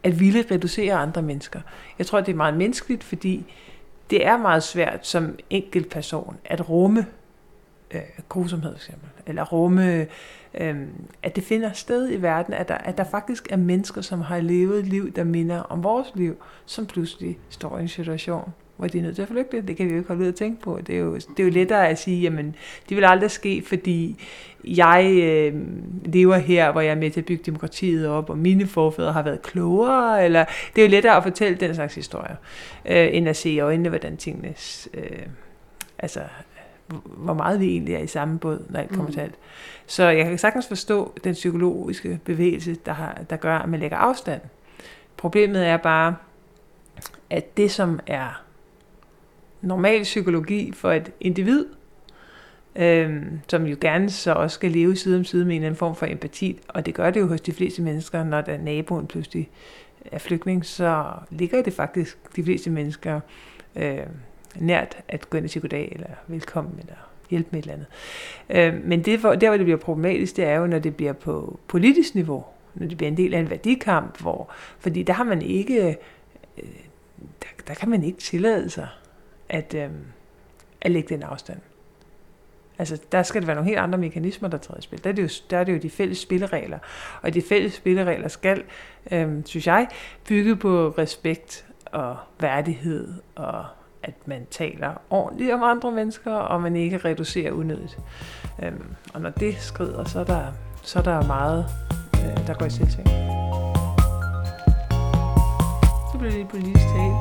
at 0.07 0.19
ville 0.19 0.45
reducere 0.51 0.93
andre 0.93 1.21
mennesker. 1.21 1.61
Jeg 1.99 2.05
tror, 2.05 2.21
det 2.21 2.31
er 2.31 2.35
meget 2.35 2.57
menneskeligt, 2.57 3.03
fordi 3.03 3.53
det 4.09 4.25
er 4.25 4.37
meget 4.37 4.63
svært 4.63 5.07
som 5.07 5.39
enkelt 5.49 5.89
person 5.89 6.37
at 6.45 6.69
rumme 6.69 7.05
øh, 7.91 8.01
grusomhed, 8.29 8.71
for 8.71 8.77
eksempel. 8.77 9.09
Eller 9.25 9.45
rumme, 9.45 10.07
øh, 10.53 10.75
at 11.23 11.35
det 11.35 11.43
finder 11.43 11.73
sted 11.73 12.11
i 12.11 12.21
verden, 12.21 12.53
at 12.53 12.67
der, 12.67 12.75
at 12.75 12.97
der 12.97 13.03
faktisk 13.03 13.47
er 13.51 13.57
mennesker, 13.57 14.01
som 14.01 14.21
har 14.21 14.39
levet 14.39 14.79
et 14.79 14.87
liv, 14.87 15.11
der 15.11 15.23
minder 15.23 15.59
om 15.59 15.83
vores 15.83 16.11
liv, 16.15 16.35
som 16.65 16.85
pludselig 16.85 17.39
står 17.49 17.77
i 17.77 17.81
en 17.81 17.87
situation, 17.87 18.53
hvor 18.77 18.87
de 18.87 18.97
er 18.97 19.01
nødt 19.01 19.15
til 19.15 19.21
at 19.21 19.27
flygte. 19.27 19.61
Det 19.61 19.77
kan 19.77 19.85
vi 19.85 19.91
jo 19.91 19.97
ikke 19.97 20.07
holde 20.07 20.21
ud 20.21 20.27
at 20.27 20.35
tænke 20.35 20.61
på. 20.61 20.79
Det 20.87 20.95
er 20.95 20.99
jo, 20.99 21.15
det 21.15 21.39
er 21.39 21.43
jo 21.43 21.49
lettere 21.49 21.89
at 21.89 21.99
sige, 21.99 22.21
jamen, 22.21 22.55
det 22.89 22.97
vil 22.97 23.05
aldrig 23.05 23.31
ske, 23.31 23.63
fordi 23.67 24.21
jeg 24.63 25.19
øh, 25.23 25.61
lever 26.05 26.37
her, 26.37 26.71
hvor 26.71 26.81
jeg 26.81 26.91
er 26.91 26.95
med 26.95 27.11
til 27.11 27.19
at 27.19 27.25
bygge 27.25 27.43
demokratiet 27.45 28.07
op, 28.07 28.29
og 28.29 28.37
mine 28.37 28.67
forfædre 28.67 29.13
har 29.13 29.21
været 29.21 29.41
klogere, 29.41 30.25
eller 30.25 30.45
det 30.75 30.81
er 30.81 30.85
jo 30.85 30.91
lettere 30.91 31.15
at 31.15 31.23
fortælle 31.23 31.57
den 31.57 31.75
slags 31.75 31.95
historier, 31.95 32.35
øh, 32.85 33.07
end 33.11 33.29
at 33.29 33.35
se 33.35 33.49
i 33.49 33.59
øjnene, 33.59 33.89
hvordan 33.89 34.17
tingene, 34.17 34.53
øh, 34.93 35.25
altså, 35.99 36.19
hvor 37.07 37.33
meget 37.33 37.59
vi 37.59 37.67
egentlig 37.67 37.95
er 37.95 37.99
i 37.99 38.07
samme 38.07 38.39
båd, 38.39 38.65
når 38.69 38.79
alt 38.79 38.89
kommer 38.89 39.05
mm. 39.05 39.13
til 39.13 39.19
alt. 39.19 39.35
Så 39.85 40.03
jeg 40.03 40.25
kan 40.25 40.37
sagtens 40.37 40.67
forstå 40.67 41.13
den 41.23 41.33
psykologiske 41.33 42.19
bevægelse, 42.23 42.75
der, 42.85 42.93
har, 42.93 43.21
der 43.29 43.35
gør, 43.35 43.57
at 43.57 43.69
man 43.69 43.79
lægger 43.79 43.97
afstand. 43.97 44.41
Problemet 45.17 45.67
er 45.67 45.77
bare, 45.77 46.15
at 47.29 47.57
det, 47.57 47.71
som 47.71 47.99
er 48.07 48.43
normal 49.67 50.03
psykologi 50.03 50.71
for 50.71 50.91
et 50.91 51.11
individ, 51.19 51.65
øh, 52.75 53.21
som 53.47 53.65
jo 53.65 53.77
gerne 53.81 54.09
så 54.09 54.33
også 54.33 54.55
skal 54.55 54.71
leve 54.71 54.95
side 54.95 55.17
om 55.17 55.23
side 55.23 55.45
med 55.45 55.55
en 55.55 55.61
eller 55.61 55.67
anden 55.67 55.77
form 55.77 55.95
for 55.95 56.05
empati, 56.05 56.59
og 56.67 56.85
det 56.85 56.93
gør 56.93 57.09
det 57.09 57.19
jo 57.19 57.27
hos 57.27 57.41
de 57.41 57.51
fleste 57.51 57.81
mennesker, 57.81 58.23
når 58.23 58.41
der 58.41 58.57
naboen 58.57 59.07
pludselig 59.07 59.49
er 60.11 60.19
flygtning, 60.19 60.65
så 60.65 61.05
ligger 61.29 61.61
det 61.61 61.73
faktisk 61.73 62.17
de 62.35 62.43
fleste 62.43 62.69
mennesker 62.69 63.19
øh, 63.75 63.99
nært 64.55 64.97
at 65.07 65.29
gå 65.29 65.37
ind 65.37 65.45
og 65.45 65.49
sige 65.49 65.61
goddag, 65.61 65.91
eller 65.95 66.09
velkommen, 66.27 66.73
eller 66.79 66.95
hjælpe 67.29 67.49
med 67.51 67.59
et 67.59 67.63
eller 67.63 67.73
andet. 67.73 68.77
Øh, 68.77 68.87
men 68.87 69.01
det, 69.01 69.23
der, 69.23 69.47
hvor 69.47 69.57
det 69.57 69.65
bliver 69.65 69.77
problematisk, 69.77 70.35
det 70.37 70.45
er 70.45 70.55
jo, 70.55 70.67
når 70.67 70.79
det 70.79 70.95
bliver 70.95 71.13
på 71.13 71.59
politisk 71.67 72.15
niveau, 72.15 72.45
når 72.75 72.87
det 72.87 72.97
bliver 72.97 73.11
en 73.11 73.17
del 73.17 73.33
af 73.33 73.39
en 73.39 73.49
værdikamp, 73.49 74.21
hvor, 74.21 74.51
fordi 74.79 75.03
der 75.03 75.13
har 75.13 75.23
man 75.23 75.41
ikke, 75.41 75.87
øh, 75.87 76.63
der, 77.17 77.47
der 77.67 77.73
kan 77.73 77.89
man 77.89 78.03
ikke 78.03 78.19
tillade 78.19 78.69
sig 78.69 78.87
at, 79.49 79.73
øh, 79.73 79.89
at 80.81 80.91
lægge 80.91 81.09
den 81.09 81.23
afstand. 81.23 81.59
Altså, 82.79 83.01
der 83.11 83.23
skal 83.23 83.41
det 83.41 83.47
være 83.47 83.55
nogle 83.55 83.69
helt 83.69 83.79
andre 83.79 83.97
mekanismer, 83.97 84.49
der 84.49 84.57
træder 84.57 84.79
i 84.79 84.81
spil. 84.81 85.03
Der 85.03 85.09
er 85.09 85.13
det 85.13 85.23
jo, 85.23 85.29
der 85.49 85.57
er 85.57 85.63
det 85.63 85.73
jo 85.73 85.77
de 85.77 85.89
fælles 85.89 86.17
spilleregler. 86.17 86.79
Og 87.21 87.33
de 87.33 87.41
fælles 87.41 87.73
spilleregler 87.73 88.27
skal, 88.27 88.63
øh, 89.11 89.41
synes 89.45 89.67
jeg, 89.67 89.87
bygge 90.27 90.55
på 90.55 90.89
respekt 90.89 91.65
og 91.85 92.17
værdighed 92.39 93.13
og 93.35 93.65
at 94.07 94.13
man 94.25 94.47
taler 94.51 94.93
ordentligt 95.09 95.53
om 95.53 95.63
andre 95.63 95.91
mennesker, 95.91 96.33
og 96.33 96.61
man 96.61 96.75
ikke 96.75 96.97
reducerer 96.97 97.51
unødigt. 97.51 97.99
Øhm, 98.63 98.95
og 99.13 99.21
når 99.21 99.29
det 99.29 99.55
skrider, 99.59 100.03
så 100.03 100.19
er 100.19 100.23
der, 100.23 100.45
så 100.81 100.99
er 100.99 101.03
der 101.03 101.27
meget, 101.27 101.65
øh, 102.13 102.47
der 102.47 102.53
går 102.53 102.65
i 102.65 102.69
selvsving. 102.69 103.07
Så 106.11 106.17
bliver 106.17 106.31
det 106.31 106.39
lidt 106.39 106.49
politisk 106.49 106.85
tale. 106.85 107.15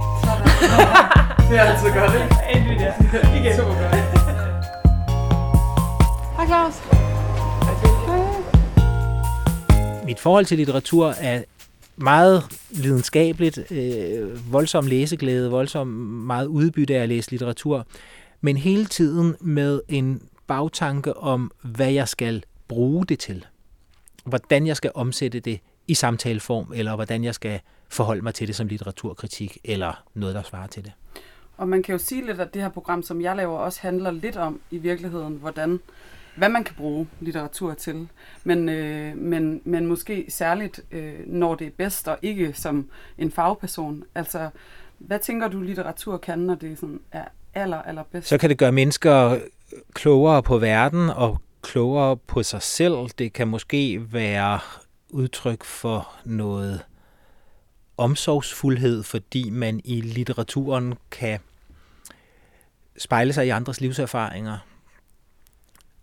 det 1.50 1.58
er 1.58 1.62
altid 1.62 1.88
godt, 2.00 2.14
ikke? 2.22 2.36
Endelig 2.54 2.78
der. 2.80 2.92
Igen. 3.40 3.56
Super 3.56 3.74
godt. 3.82 3.94
Hej 6.36 6.46
Claus. 6.46 6.74
Mit 10.04 10.20
forhold 10.20 10.44
til 10.44 10.56
litteratur 10.58 11.14
er 11.20 11.42
meget 11.96 12.44
lidenskabeligt, 12.70 13.72
øh, 13.72 14.52
voldsom 14.52 14.86
læseglæde, 14.86 15.50
voldsom 15.50 15.86
meget 16.26 16.46
udbytte 16.46 16.96
af 16.96 17.02
at 17.02 17.08
læse 17.08 17.30
litteratur, 17.30 17.86
men 18.40 18.56
hele 18.56 18.86
tiden 18.86 19.36
med 19.40 19.80
en 19.88 20.22
bagtanke 20.46 21.16
om, 21.16 21.52
hvad 21.62 21.90
jeg 21.90 22.08
skal 22.08 22.44
bruge 22.68 23.06
det 23.06 23.18
til. 23.18 23.46
Hvordan 24.24 24.66
jeg 24.66 24.76
skal 24.76 24.90
omsætte 24.94 25.40
det 25.40 25.60
i 25.86 25.94
samtaleform, 25.94 26.72
eller 26.74 26.94
hvordan 26.94 27.24
jeg 27.24 27.34
skal 27.34 27.60
forholde 27.88 28.22
mig 28.22 28.34
til 28.34 28.46
det 28.46 28.56
som 28.56 28.66
litteraturkritik, 28.66 29.58
eller 29.64 30.02
noget, 30.14 30.34
der 30.34 30.42
svarer 30.42 30.66
til 30.66 30.84
det. 30.84 30.92
Og 31.56 31.68
man 31.68 31.82
kan 31.82 31.92
jo 31.92 31.98
sige 31.98 32.26
lidt, 32.26 32.40
at 32.40 32.54
det 32.54 32.62
her 32.62 32.68
program, 32.68 33.02
som 33.02 33.20
jeg 33.20 33.36
laver, 33.36 33.58
også 33.58 33.80
handler 33.82 34.10
lidt 34.10 34.36
om 34.36 34.60
i 34.70 34.78
virkeligheden, 34.78 35.34
hvordan 35.34 35.80
hvad 36.36 36.48
man 36.48 36.64
kan 36.64 36.74
bruge 36.76 37.08
litteratur 37.20 37.74
til, 37.74 38.08
men, 38.44 38.68
øh, 38.68 39.16
men, 39.16 39.60
men 39.64 39.86
måske 39.86 40.26
særligt, 40.28 40.80
øh, 40.90 41.14
når 41.26 41.54
det 41.54 41.66
er 41.66 41.70
bedst, 41.78 42.08
og 42.08 42.18
ikke 42.22 42.52
som 42.52 42.90
en 43.18 43.30
fagperson. 43.30 44.04
Altså, 44.14 44.50
hvad 44.98 45.18
tænker 45.18 45.48
du, 45.48 45.60
litteratur 45.60 46.16
kan, 46.16 46.38
når 46.38 46.54
det 46.54 46.78
sådan 46.78 47.00
er 47.12 47.24
aller, 47.54 47.82
aller 47.82 48.02
bedst? 48.02 48.28
Så 48.28 48.38
kan 48.38 48.50
det 48.50 48.58
gøre 48.58 48.72
mennesker 48.72 49.38
klogere 49.94 50.42
på 50.42 50.58
verden 50.58 51.10
og 51.10 51.38
klogere 51.62 52.16
på 52.16 52.42
sig 52.42 52.62
selv. 52.62 52.94
Det 53.18 53.32
kan 53.32 53.48
måske 53.48 54.12
være 54.12 54.58
udtryk 55.10 55.64
for 55.64 56.12
noget 56.24 56.82
omsorgsfuldhed, 57.98 59.02
fordi 59.02 59.50
man 59.50 59.80
i 59.84 60.00
litteraturen 60.00 60.94
kan 61.10 61.38
spejle 62.98 63.32
sig 63.32 63.46
i 63.46 63.50
andres 63.50 63.80
livserfaringer 63.80 64.58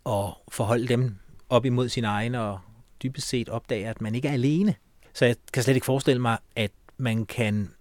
og 0.03 0.37
forholde 0.51 0.87
dem 0.87 1.15
op 1.49 1.65
imod 1.65 1.89
sine 1.89 2.07
egne 2.07 2.41
og 2.41 2.59
dybest 3.03 3.27
set 3.27 3.49
opdage, 3.49 3.87
at 3.87 4.01
man 4.01 4.15
ikke 4.15 4.27
er 4.27 4.33
alene. 4.33 4.75
Så 5.13 5.25
jeg 5.25 5.35
kan 5.53 5.63
slet 5.63 5.75
ikke 5.75 5.85
forestille 5.85 6.21
mig, 6.21 6.37
at 6.55 6.71
man 6.97 7.25
kan 7.25 7.71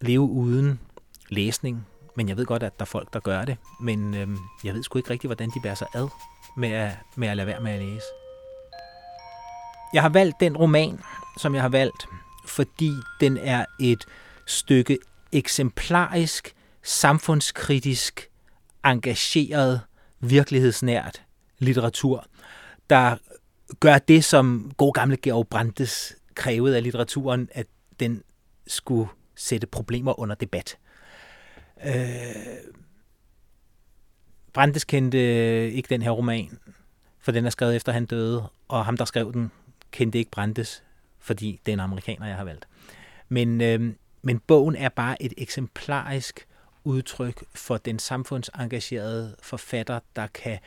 leve 0.00 0.20
uden 0.20 0.80
læsning, 1.28 1.86
men 2.16 2.28
jeg 2.28 2.36
ved 2.36 2.46
godt, 2.46 2.62
at 2.62 2.78
der 2.78 2.84
er 2.84 2.86
folk, 2.86 3.12
der 3.12 3.20
gør 3.20 3.44
det, 3.44 3.56
men 3.80 4.14
øhm, 4.14 4.38
jeg 4.64 4.74
ved 4.74 4.82
sgu 4.82 4.98
ikke 4.98 5.10
rigtigt, 5.10 5.28
hvordan 5.28 5.48
de 5.48 5.60
bærer 5.62 5.74
sig 5.74 5.86
ad 5.94 6.08
med 6.56 6.68
at, 6.68 6.92
med 7.16 7.28
at 7.28 7.36
lade 7.36 7.46
være 7.46 7.60
med 7.60 7.72
at 7.72 7.82
læse. 7.82 8.06
Jeg 9.94 10.02
har 10.02 10.08
valgt 10.08 10.40
den 10.40 10.56
roman, 10.56 11.00
som 11.36 11.54
jeg 11.54 11.62
har 11.62 11.68
valgt, 11.68 12.06
fordi 12.46 12.92
den 13.20 13.36
er 13.36 13.64
et 13.80 14.04
stykke 14.46 14.98
eksemplarisk, 15.32 16.54
samfundskritisk, 16.82 18.28
engageret, 18.84 19.80
virkelighedsnært 20.20 21.22
litteratur, 21.58 22.26
der 22.90 23.16
gør 23.80 23.98
det, 23.98 24.24
som 24.24 24.72
god 24.76 24.92
gamle 24.92 25.16
Georg 25.16 25.48
Brandes 25.48 26.16
krævede 26.34 26.76
af 26.76 26.82
litteraturen, 26.82 27.48
at 27.52 27.66
den 28.00 28.22
skulle 28.66 29.08
sætte 29.34 29.66
problemer 29.66 30.20
under 30.20 30.34
debat. 30.34 30.78
Øh, 31.86 31.92
Brandes 34.52 34.84
kendte 34.84 35.18
ikke 35.72 35.88
den 35.88 36.02
her 36.02 36.10
roman, 36.10 36.58
for 37.20 37.32
den 37.32 37.46
er 37.46 37.50
skrevet 37.50 37.76
efter 37.76 37.92
han 37.92 38.06
døde, 38.06 38.48
og 38.68 38.84
ham, 38.84 38.96
der 38.96 39.04
skrev 39.04 39.32
den, 39.32 39.50
kendte 39.90 40.18
ikke 40.18 40.30
Brandes, 40.30 40.82
fordi 41.22 41.60
det 41.66 41.72
er 41.72 41.76
en 41.76 41.80
amerikaner, 41.80 42.26
jeg 42.26 42.36
har 42.36 42.44
valgt. 42.44 42.68
Men, 43.28 43.60
øh, 43.60 43.94
men 44.22 44.38
bogen 44.38 44.76
er 44.76 44.88
bare 44.88 45.22
et 45.22 45.34
eksemplarisk 45.36 46.46
udtryk 46.84 47.44
for 47.54 47.76
den 47.76 47.98
samfundsengagerede 47.98 49.36
forfatter, 49.42 50.00
der 50.16 50.26
kan 50.26 50.58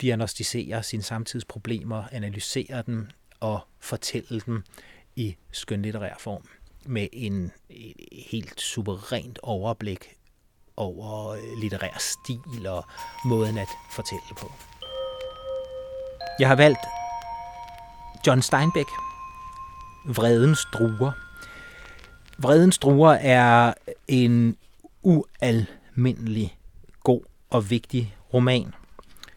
diagnostisere 0.00 0.82
sine 0.82 1.02
samtidsproblemer, 1.02 2.04
analysere 2.12 2.82
dem 2.86 3.08
og 3.40 3.60
fortælle 3.80 4.40
dem 4.40 4.64
i 5.16 5.36
skønlitterær 5.52 6.14
form 6.18 6.42
med 6.86 7.08
en 7.12 7.52
helt 8.12 8.60
suverænt 8.60 9.38
overblik 9.42 10.14
over 10.76 11.28
øh, 11.28 11.60
litterær 11.60 11.98
stil 11.98 12.66
og 12.66 12.84
måden 13.24 13.58
at 13.58 13.68
fortælle 13.92 14.34
på. 14.38 14.52
Jeg 16.40 16.48
har 16.48 16.56
valgt 16.56 16.80
John 18.26 18.42
Steinbeck, 18.42 18.88
Vredens 20.04 20.66
druer. 20.72 21.12
Vredens 22.38 22.78
druer 22.78 23.12
er 23.12 23.74
en 24.08 24.56
ualmindelig 25.02 26.58
god 27.00 27.20
og 27.50 27.70
vigtig 27.70 28.16
roman, 28.34 28.74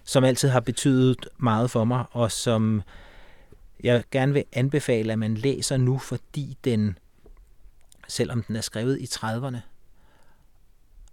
som 0.04 0.24
altid 0.24 0.50
har 0.50 0.60
betydet 0.60 1.28
meget 1.38 1.71
for 1.71 1.84
mig, 1.84 2.06
og 2.12 2.32
som 2.32 2.82
jeg 3.84 4.04
gerne 4.12 4.34
vil 4.34 4.43
anbefale, 4.54 5.12
at 5.13 5.19
man 5.19 5.36
læser 5.36 5.78
nu, 5.78 5.97
fordi 5.97 6.58
den, 6.63 6.97
selvom 8.08 8.43
den 8.43 8.56
er 8.56 8.62
skrevet 8.62 9.00
i 9.00 9.04
30'erne, 9.04 9.58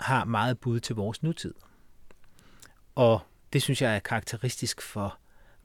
har 0.00 0.24
meget 0.24 0.58
bud 0.58 0.80
til 0.80 0.94
vores 0.94 1.22
nutid. 1.22 1.54
Og 2.94 3.20
det 3.52 3.62
synes 3.62 3.82
jeg 3.82 3.94
er 3.94 3.98
karakteristisk 3.98 4.82
for 4.82 5.18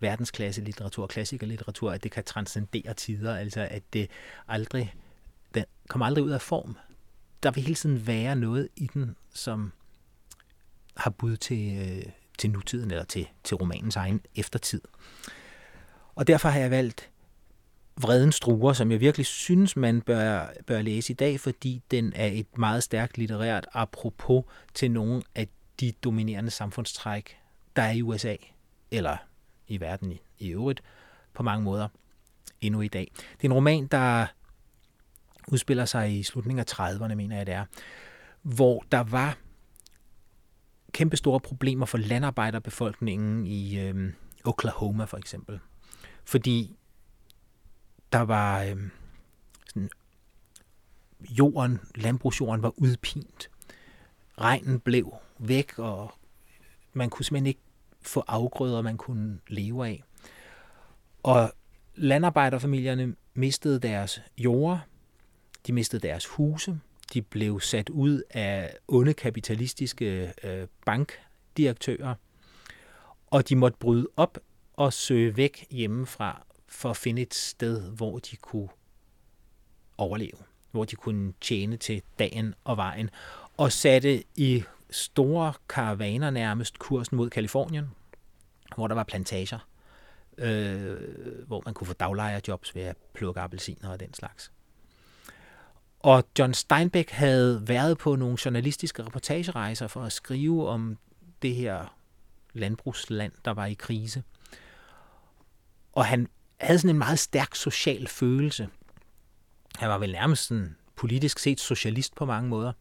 verdensklasse 0.04 0.62
litteratur, 0.62 1.08
klassikerlitteratur, 1.08 1.92
at 1.92 2.04
det 2.04 2.12
kan 2.12 2.24
transcendere 2.24 2.94
tider, 2.94 3.36
altså 3.36 3.68
at 3.72 3.84
det 3.94 4.10
aldrig, 4.48 4.94
den 5.54 5.66
kommer 5.89 6.06
aldrig 6.06 6.24
ud 6.24 6.32
af 6.32 6.42
form. 6.42 6.78
Der 7.44 7.52
vil 7.52 7.63
hele 7.63 7.76
tiden 7.76 8.08
være 8.08 8.36
noget 8.36 8.70
i 8.76 8.89
den, 8.94 9.16
som 9.34 9.72
har 10.98 11.10
bud 11.10 11.38
til, 11.38 11.78
øh, 11.78 12.12
til 12.38 12.50
nutiden, 12.50 12.92
eller 12.92 13.04
til, 13.04 13.28
til 13.44 13.58
romanens 13.58 13.96
egen 13.96 14.22
eftertid. 14.36 14.82
Og 16.16 16.28
derfor 16.28 16.50
har 16.50 16.60
jeg 16.60 16.72
valgt 16.72 17.10
Vredens 18.02 18.36
Struer, 18.36 18.74
som 18.74 18.92
jeg 18.92 19.00
virkelig 19.00 19.26
synes, 19.26 19.76
man 19.76 20.02
bør, 20.02 20.48
bør 20.68 20.82
læse 20.82 21.13
i 21.13 21.16
dag, 21.16 21.39
fordi 21.39 21.82
den 21.92 22.13
er 22.16 22.28
et 22.28 22.58
meget 22.58 22.84
stærkt 22.84 23.18
litterært 23.18 23.66
apropos 23.74 24.44
til 24.74 24.92
nogle 24.92 25.22
af 25.36 25.48
de 25.80 25.92
dominerende 25.92 26.52
samfundstræk, 26.52 27.38
der 27.76 27.82
er 27.82 27.92
i 27.92 28.02
USA, 28.02 28.36
eller 28.92 29.18
i 29.74 29.80
verden 29.80 30.12
i, 30.12 30.22
i 30.40 30.50
øvrigt, 30.50 30.84
på 31.34 31.44
mange 31.44 31.64
måder 31.64 31.88
endnu 32.62 32.82
i 32.82 32.88
dag. 32.88 33.12
Det 33.16 33.44
er 33.44 33.46
en 33.46 33.54
roman, 33.54 33.88
der 33.88 34.26
udspiller 35.48 35.86
sig 35.86 36.20
i 36.20 36.24
slutningen 36.24 36.60
af 36.60 36.80
30'erne, 36.80 37.16
mener 37.16 37.38
jeg 37.38 37.46
det 37.46 37.54
er, 37.54 37.66
hvor 38.42 38.86
der 38.92 39.04
var 39.04 39.38
kæmpe 40.92 41.18
store 41.18 41.40
problemer 41.40 41.86
for 41.86 41.98
landarbejderbefolkningen 41.98 43.48
i 43.48 43.80
øh, 43.80 44.14
Oklahoma 44.44 45.06
for 45.06 45.18
eksempel. 45.18 45.60
Fordi 46.26 46.76
der 48.12 48.20
var 48.20 48.64
øh, 48.64 48.78
sådan, 49.68 49.90
jorden, 51.30 51.80
landbrugsjorden 51.96 52.64
var 52.64 52.74
udpint. 52.78 53.50
Regnen 54.38 54.80
blev 54.80 55.14
væk, 55.40 55.80
og 55.80 56.14
man 56.94 57.10
kunne 57.10 57.26
simpelthen 57.26 57.48
ikke 57.48 57.62
få 58.08 58.24
afgrøder, 58.28 58.82
man 58.82 58.98
kunne 58.98 59.39
leve 59.48 59.88
af. 59.88 60.04
Og 61.24 61.54
landarbejderfamilierne 61.96 63.16
mistede 63.34 63.80
deres 63.80 64.22
jorder, 64.38 64.80
de 65.68 65.74
mistede 65.74 66.08
deres 66.08 66.26
huse, 66.26 66.80
de 67.13 67.22
blev 67.22 67.60
sat 67.60 67.89
ud 67.89 68.22
af 68.30 68.76
onde 68.88 69.13
kapitalistiske 69.13 70.34
øh, 70.44 70.68
bankdirektører, 70.86 72.16
og 73.28 73.50
de 73.50 73.56
måtte 73.56 73.78
bryde 73.80 74.08
op 74.18 74.38
og 74.74 74.94
søge 74.94 75.38
væk 75.38 75.68
hjemmefra 75.72 76.46
for 76.68 76.89
at 76.89 76.98
finde 76.98 77.22
et 77.22 77.34
sted, 77.34 77.92
hvor 77.92 78.20
de 78.20 78.36
kunne 78.36 78.70
overleve, 79.98 80.38
hvor 80.72 80.86
de 80.86 80.96
kunne 80.96 81.34
tjene 81.42 81.78
til 81.78 82.02
dagen 82.20 82.56
og 82.63 82.78
vejen, 82.78 83.10
og 83.58 83.72
satte 83.72 84.24
i 84.36 84.63
store 84.94 85.54
karavaner 85.70 86.30
nærmest 86.30 86.80
kursen 86.80 87.18
mod 87.18 87.30
Kalifornien, 87.30 87.92
hvor 88.76 88.88
der 88.88 88.96
var 88.96 89.04
plantager, 89.04 89.68
øh, 90.38 90.98
hvor 91.48 91.62
man 91.66 91.74
kunne 91.74 91.88
få 91.88 91.94
daglejerjobs 91.94 92.76
ved 92.76 92.82
at 92.82 92.98
plukke 93.14 93.42
appelsiner 93.42 93.90
og 93.90 94.00
den 94.00 94.14
slags. 94.14 94.52
Og 96.00 96.24
John 96.40 96.54
Steinbeck 96.54 97.10
havde 97.10 97.68
været 97.68 97.98
på 97.98 98.16
nogle 98.16 98.38
journalistiske 98.46 99.06
reportagerejser 99.06 99.88
for 99.88 100.04
at 100.04 100.12
skrive 100.12 100.70
om 100.70 100.98
det 101.42 101.56
her 101.56 101.96
landbrugsland, 102.54 103.32
der 103.46 103.52
var 103.52 103.66
i 103.66 103.74
krise. 103.74 104.24
Og 105.94 106.06
han 106.06 106.28
havde 106.60 106.80
sådan 106.80 106.90
en 106.90 106.98
meget 106.98 107.20
stærk 107.20 107.56
social 107.56 108.08
følelse. 108.08 108.70
Han 109.76 109.90
var 109.90 109.98
vel 109.98 110.12
nærmest 110.12 110.48
sådan 110.48 110.76
politisk 110.96 111.40
set 111.40 111.60
socialist 111.60 112.16
på 112.16 112.26
mange 112.26 112.50
måder. 112.50 112.74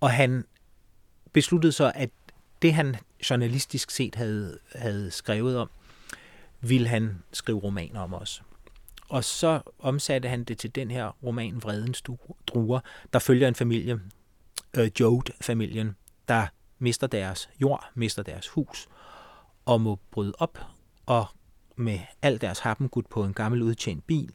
Og 0.00 0.10
han 0.10 0.44
besluttede 1.32 1.72
så, 1.72 1.92
at 1.94 2.10
det 2.62 2.74
han 2.74 2.96
journalistisk 3.30 3.90
set 3.90 4.14
havde, 4.14 4.58
havde 4.74 5.10
skrevet 5.10 5.56
om, 5.56 5.70
ville 6.60 6.88
han 6.88 7.22
skrive 7.32 7.58
romaner 7.58 8.00
om 8.00 8.14
også. 8.14 8.40
Og 9.08 9.24
så 9.24 9.60
omsatte 9.78 10.28
han 10.28 10.44
det 10.44 10.58
til 10.58 10.74
den 10.74 10.90
her 10.90 11.16
roman 11.22 11.62
Vredens 11.62 12.02
Druer, 12.46 12.80
der 13.12 13.18
følger 13.18 13.48
en 13.48 13.54
familie, 13.54 14.00
øh, 14.76 14.90
Jode-familien, 15.00 15.96
der 16.28 16.46
mister 16.78 17.06
deres 17.06 17.50
jord, 17.60 17.90
mister 17.94 18.22
deres 18.22 18.48
hus, 18.48 18.88
og 19.64 19.80
må 19.80 19.98
bryde 20.10 20.32
op, 20.38 20.58
og 21.06 21.26
med 21.76 22.00
al 22.22 22.40
deres 22.40 22.58
happengud 22.58 23.02
på 23.10 23.24
en 23.24 23.34
gammel 23.34 23.62
udtjent 23.62 24.06
bil, 24.06 24.32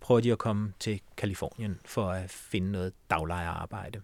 prøver 0.00 0.20
de 0.20 0.32
at 0.32 0.38
komme 0.38 0.72
til 0.80 1.00
Kalifornien 1.16 1.80
for 1.84 2.10
at 2.10 2.30
finde 2.30 2.72
noget 2.72 2.92
daglejerarbejde. 3.10 4.00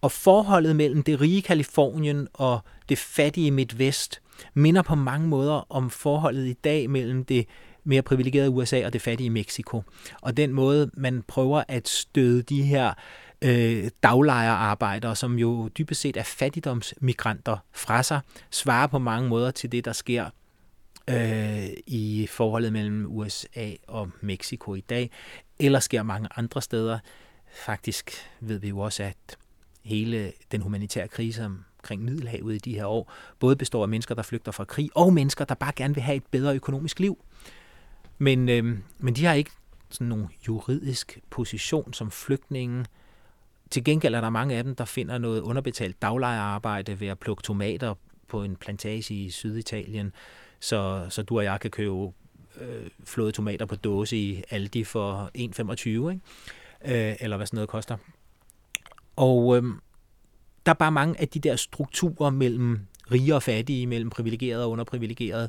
Og 0.00 0.12
forholdet 0.12 0.76
mellem 0.76 1.02
det 1.02 1.20
rige 1.20 1.42
Kalifornien 1.42 2.28
og 2.32 2.60
det 2.88 2.98
fattige 2.98 3.50
Midtvest 3.50 4.22
minder 4.54 4.82
på 4.82 4.94
mange 4.94 5.28
måder 5.28 5.66
om 5.72 5.90
forholdet 5.90 6.46
i 6.46 6.52
dag 6.52 6.90
mellem 6.90 7.24
det 7.24 7.46
mere 7.84 8.02
privilegerede 8.02 8.50
USA 8.50 8.86
og 8.86 8.92
det 8.92 9.02
fattige 9.02 9.30
Mexico. 9.30 9.82
Og 10.22 10.36
den 10.36 10.52
måde, 10.52 10.90
man 10.94 11.22
prøver 11.22 11.62
at 11.68 11.88
støde 11.88 12.42
de 12.42 12.62
her 12.62 12.94
øh, 13.42 13.90
daglejerarbejdere, 14.02 15.16
som 15.16 15.38
jo 15.38 15.68
dybest 15.68 16.00
set 16.00 16.16
er 16.16 16.22
fattigdomsmigranter 16.22 17.56
fra 17.72 18.02
sig, 18.02 18.20
svarer 18.50 18.86
på 18.86 18.98
mange 18.98 19.28
måder 19.28 19.50
til 19.50 19.72
det, 19.72 19.84
der 19.84 19.92
sker 19.92 20.26
øh, 21.10 21.66
i 21.86 22.26
forholdet 22.30 22.72
mellem 22.72 23.06
USA 23.08 23.70
og 23.86 24.10
Mexico 24.20 24.74
i 24.74 24.80
dag, 24.80 25.10
eller 25.58 25.80
sker 25.80 26.02
mange 26.02 26.28
andre 26.36 26.62
steder. 26.62 26.98
Faktisk 27.66 28.10
ved 28.40 28.58
vi 28.58 28.68
jo 28.68 28.78
også, 28.78 29.02
at 29.02 29.38
hele 29.82 30.32
den 30.52 30.60
humanitære 30.60 31.08
krise 31.08 31.44
omkring 31.44 32.02
Middelhavet 32.02 32.54
i 32.54 32.58
de 32.58 32.74
her 32.74 32.86
år, 32.86 33.12
både 33.38 33.56
består 33.56 33.82
af 33.82 33.88
mennesker, 33.88 34.14
der 34.14 34.22
flygter 34.22 34.52
fra 34.52 34.64
krig, 34.64 34.90
og 34.94 35.12
mennesker, 35.12 35.44
der 35.44 35.54
bare 35.54 35.72
gerne 35.76 35.94
vil 35.94 36.02
have 36.02 36.16
et 36.16 36.26
bedre 36.30 36.54
økonomisk 36.54 37.00
liv. 37.00 37.18
Men, 38.18 38.48
øh, 38.48 38.78
men 38.98 39.14
de 39.14 39.24
har 39.24 39.34
ikke 39.34 39.50
sådan 39.90 40.06
nogen 40.06 40.28
juridisk 40.48 41.18
position 41.30 41.92
som 41.92 42.10
flygtninge. 42.10 42.84
Til 43.70 43.84
gengæld 43.84 44.14
er 44.14 44.20
der 44.20 44.30
mange 44.30 44.56
af 44.56 44.64
dem, 44.64 44.74
der 44.74 44.84
finder 44.84 45.18
noget 45.18 45.40
underbetalt 45.40 46.02
daglejerarbejde 46.02 47.00
ved 47.00 47.08
at 47.08 47.18
plukke 47.18 47.42
tomater 47.42 47.94
på 48.28 48.42
en 48.42 48.56
plantage 48.56 49.14
i 49.14 49.30
Syditalien, 49.30 50.12
så, 50.60 51.06
så 51.10 51.22
du 51.22 51.38
og 51.38 51.44
jeg 51.44 51.60
kan 51.60 51.70
købe 51.70 52.12
øh, 52.60 52.86
flåede 53.04 53.32
tomater 53.32 53.66
på 53.66 53.76
dåse 53.76 54.16
i 54.16 54.42
Aldi 54.50 54.84
for 54.84 55.30
1,25, 55.38 55.88
ikke? 55.88 57.10
Øh, 57.10 57.16
eller 57.20 57.36
hvad 57.36 57.46
sådan 57.46 57.56
noget 57.56 57.68
koster. 57.68 57.96
Og 59.18 59.56
øh, 59.56 59.62
der 60.66 60.72
er 60.72 60.74
bare 60.74 60.92
mange 60.92 61.20
af 61.20 61.28
de 61.28 61.40
der 61.40 61.56
strukturer 61.56 62.30
mellem 62.30 62.80
rige 63.12 63.34
og 63.34 63.42
fattige, 63.42 63.86
mellem 63.86 64.10
privilegerede 64.10 64.64
og 64.64 64.70
underprivilegerede, 64.70 65.48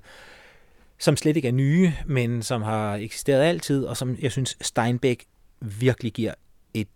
som 0.98 1.18
slet 1.18 1.36
ikke 1.36 1.48
er 1.48 1.52
nye, 1.52 1.94
men 2.06 2.44
som 2.44 2.62
har 2.62 2.96
eksisteret 2.96 3.42
altid, 3.42 3.86
og 3.86 3.98
som 3.98 4.18
jeg 4.22 4.32
synes 4.32 4.58
Steinbeck 4.62 5.24
virkelig 5.60 6.14
giver 6.14 6.34
et 6.74 6.88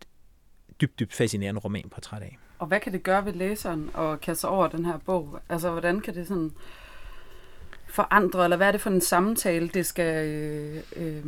dybt, 0.82 1.00
dybt 1.00 1.14
fascinerende 1.14 1.62
romanportræt 1.62 2.22
af. 2.22 2.38
Og 2.60 2.68
hvad 2.68 2.80
kan 2.80 2.94
det 2.94 3.04
gøre 3.04 3.26
ved 3.26 3.34
læseren 3.34 3.90
at 3.98 4.22
kaste 4.22 4.48
over 4.48 4.68
den 4.68 4.86
her 4.86 4.98
bog? 4.98 5.40
Altså, 5.50 5.72
hvordan 5.72 6.02
kan 6.02 6.16
det 6.16 6.28
sådan 6.28 6.52
forandre, 7.88 8.44
eller 8.44 8.58
hvad 8.58 8.68
er 8.68 8.72
det 8.72 8.82
for 8.82 8.90
en 8.90 9.02
samtale, 9.02 9.68
det 9.68 9.86
skal 9.86 10.28
øh, 10.28 10.84
øh, 10.96 11.26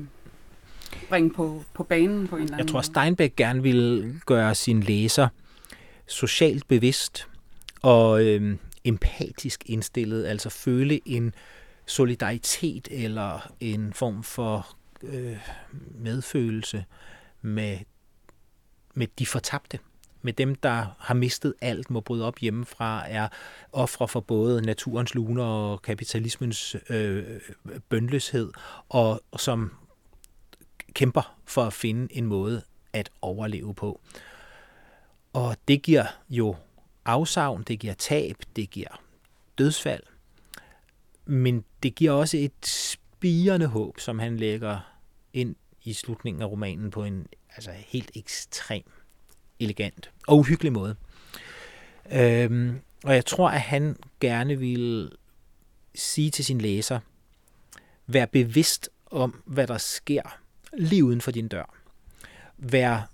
bringe 1.09 1.29
på, 1.29 1.63
på 1.73 1.83
banen 1.83 2.27
på 2.27 2.35
en 2.35 2.41
eller 2.41 2.53
anden 2.53 2.67
Jeg 2.67 2.71
tror, 2.71 2.81
Steinbeck 2.81 3.35
gerne 3.35 3.63
vil 3.63 4.13
gøre 4.25 4.55
sin 4.55 4.83
læser 4.83 5.27
socialt 6.07 6.67
bevidst 6.67 7.27
og 7.81 8.23
øh, 8.23 8.57
empatisk 8.83 9.63
indstillet, 9.65 10.25
altså 10.25 10.49
føle 10.49 10.99
en 11.05 11.33
solidaritet 11.85 12.87
eller 12.91 13.51
en 13.59 13.93
form 13.93 14.23
for 14.23 14.67
øh, 15.03 15.37
medfølelse 15.99 16.85
med, 17.41 17.77
med 18.93 19.07
de 19.19 19.25
fortabte. 19.25 19.79
Med 20.21 20.33
dem, 20.33 20.55
der 20.55 20.95
har 20.99 21.13
mistet 21.13 21.53
alt, 21.61 21.89
må 21.89 22.01
bryde 22.01 22.25
op 22.25 22.37
hjemmefra, 22.37 23.09
er 23.09 23.27
ofre 23.71 24.07
for 24.07 24.19
både 24.19 24.61
naturens 24.61 25.15
luner 25.15 25.43
og 25.43 25.81
kapitalismens 25.81 26.75
øh, 26.89 27.23
bøndløshed, 27.89 28.51
og, 28.89 29.21
og 29.31 29.39
som 29.39 29.71
kæmper 30.95 31.37
for 31.45 31.63
at 31.63 31.73
finde 31.73 32.15
en 32.15 32.25
måde 32.25 32.61
at 32.93 33.09
overleve 33.21 33.73
på. 33.73 34.01
Og 35.33 35.57
det 35.67 35.81
giver 35.81 36.05
jo 36.29 36.55
afsavn, 37.05 37.63
det 37.63 37.79
giver 37.79 37.93
tab, 37.93 38.35
det 38.55 38.69
giver 38.69 39.01
dødsfald, 39.57 40.03
men 41.25 41.63
det 41.83 41.95
giver 41.95 42.11
også 42.11 42.37
et 42.37 42.65
spirende 42.65 43.67
håb, 43.67 43.99
som 43.99 44.19
han 44.19 44.37
lægger 44.37 44.79
ind 45.33 45.55
i 45.83 45.93
slutningen 45.93 46.41
af 46.41 46.45
romanen 46.45 46.91
på 46.91 47.03
en 47.03 47.27
altså 47.55 47.71
helt 47.71 48.11
ekstrem 48.15 48.83
elegant 49.59 50.11
og 50.27 50.37
uhyggelig 50.37 50.73
måde. 50.73 50.95
Øhm, 52.11 52.79
og 53.03 53.15
jeg 53.15 53.25
tror, 53.25 53.49
at 53.49 53.61
han 53.61 53.97
gerne 54.19 54.59
vil 54.59 55.11
sige 55.95 56.31
til 56.31 56.45
sin 56.45 56.61
læser, 56.61 56.99
vær 58.07 58.25
bevidst 58.25 58.89
om, 59.05 59.41
hvad 59.45 59.67
der 59.67 59.77
sker 59.77 60.39
lige 60.77 61.05
uden 61.05 61.21
for 61.21 61.31
din 61.31 61.47
dør. 61.47 61.73
Vær 62.57 63.09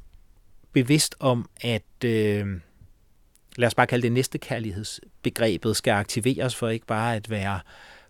bevidst 0.73 1.15
om, 1.19 1.49
at 1.61 2.03
øh, 2.05 2.47
lad 3.55 3.67
os 3.67 3.75
bare 3.75 3.87
kalde 3.87 4.03
det 4.03 4.11
næste 4.11 4.37
kærlighedsbegrebet 4.37 5.75
skal 5.75 5.91
aktiveres 5.91 6.55
for 6.55 6.69
ikke 6.69 6.85
bare 6.85 7.15
at 7.15 7.29
være 7.29 7.59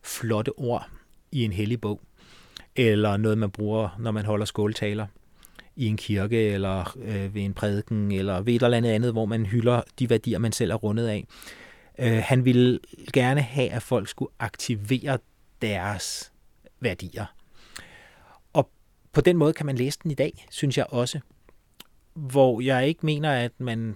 flotte 0.03 0.59
ord 0.59 0.89
i 1.31 1.43
en 1.43 1.51
hellig 1.51 1.81
bog, 1.81 2.01
eller 2.75 3.17
noget, 3.17 3.37
man 3.37 3.51
bruger, 3.51 3.89
når 3.99 4.11
man 4.11 4.25
holder 4.25 4.45
skåltaler 4.45 5.07
i 5.75 5.85
en 5.85 5.97
kirke, 5.97 6.49
eller 6.49 6.97
øh, 7.01 7.35
ved 7.35 7.41
en 7.41 7.53
prædiken, 7.53 8.11
eller 8.11 8.41
ved 8.41 8.53
et 8.53 8.63
eller 8.63 8.77
andet 8.77 8.89
andet, 8.89 9.11
hvor 9.11 9.25
man 9.25 9.45
hylder 9.45 9.81
de 9.99 10.09
værdier, 10.09 10.39
man 10.39 10.51
selv 10.51 10.71
er 10.71 10.75
rundet 10.75 11.07
af. 11.07 11.27
Øh, 11.99 12.23
han 12.25 12.45
ville 12.45 12.79
gerne 13.13 13.41
have, 13.41 13.69
at 13.69 13.81
folk 13.81 14.07
skulle 14.07 14.31
aktivere 14.39 15.17
deres 15.61 16.31
værdier. 16.79 17.25
På 19.11 19.21
den 19.21 19.37
måde 19.37 19.53
kan 19.53 19.65
man 19.65 19.75
læse 19.75 19.99
den 20.03 20.11
i 20.11 20.13
dag, 20.13 20.45
synes 20.49 20.77
jeg 20.77 20.85
også. 20.89 21.19
Hvor 22.13 22.61
jeg 22.61 22.87
ikke 22.87 23.05
mener, 23.05 23.31
at 23.31 23.51
man 23.59 23.95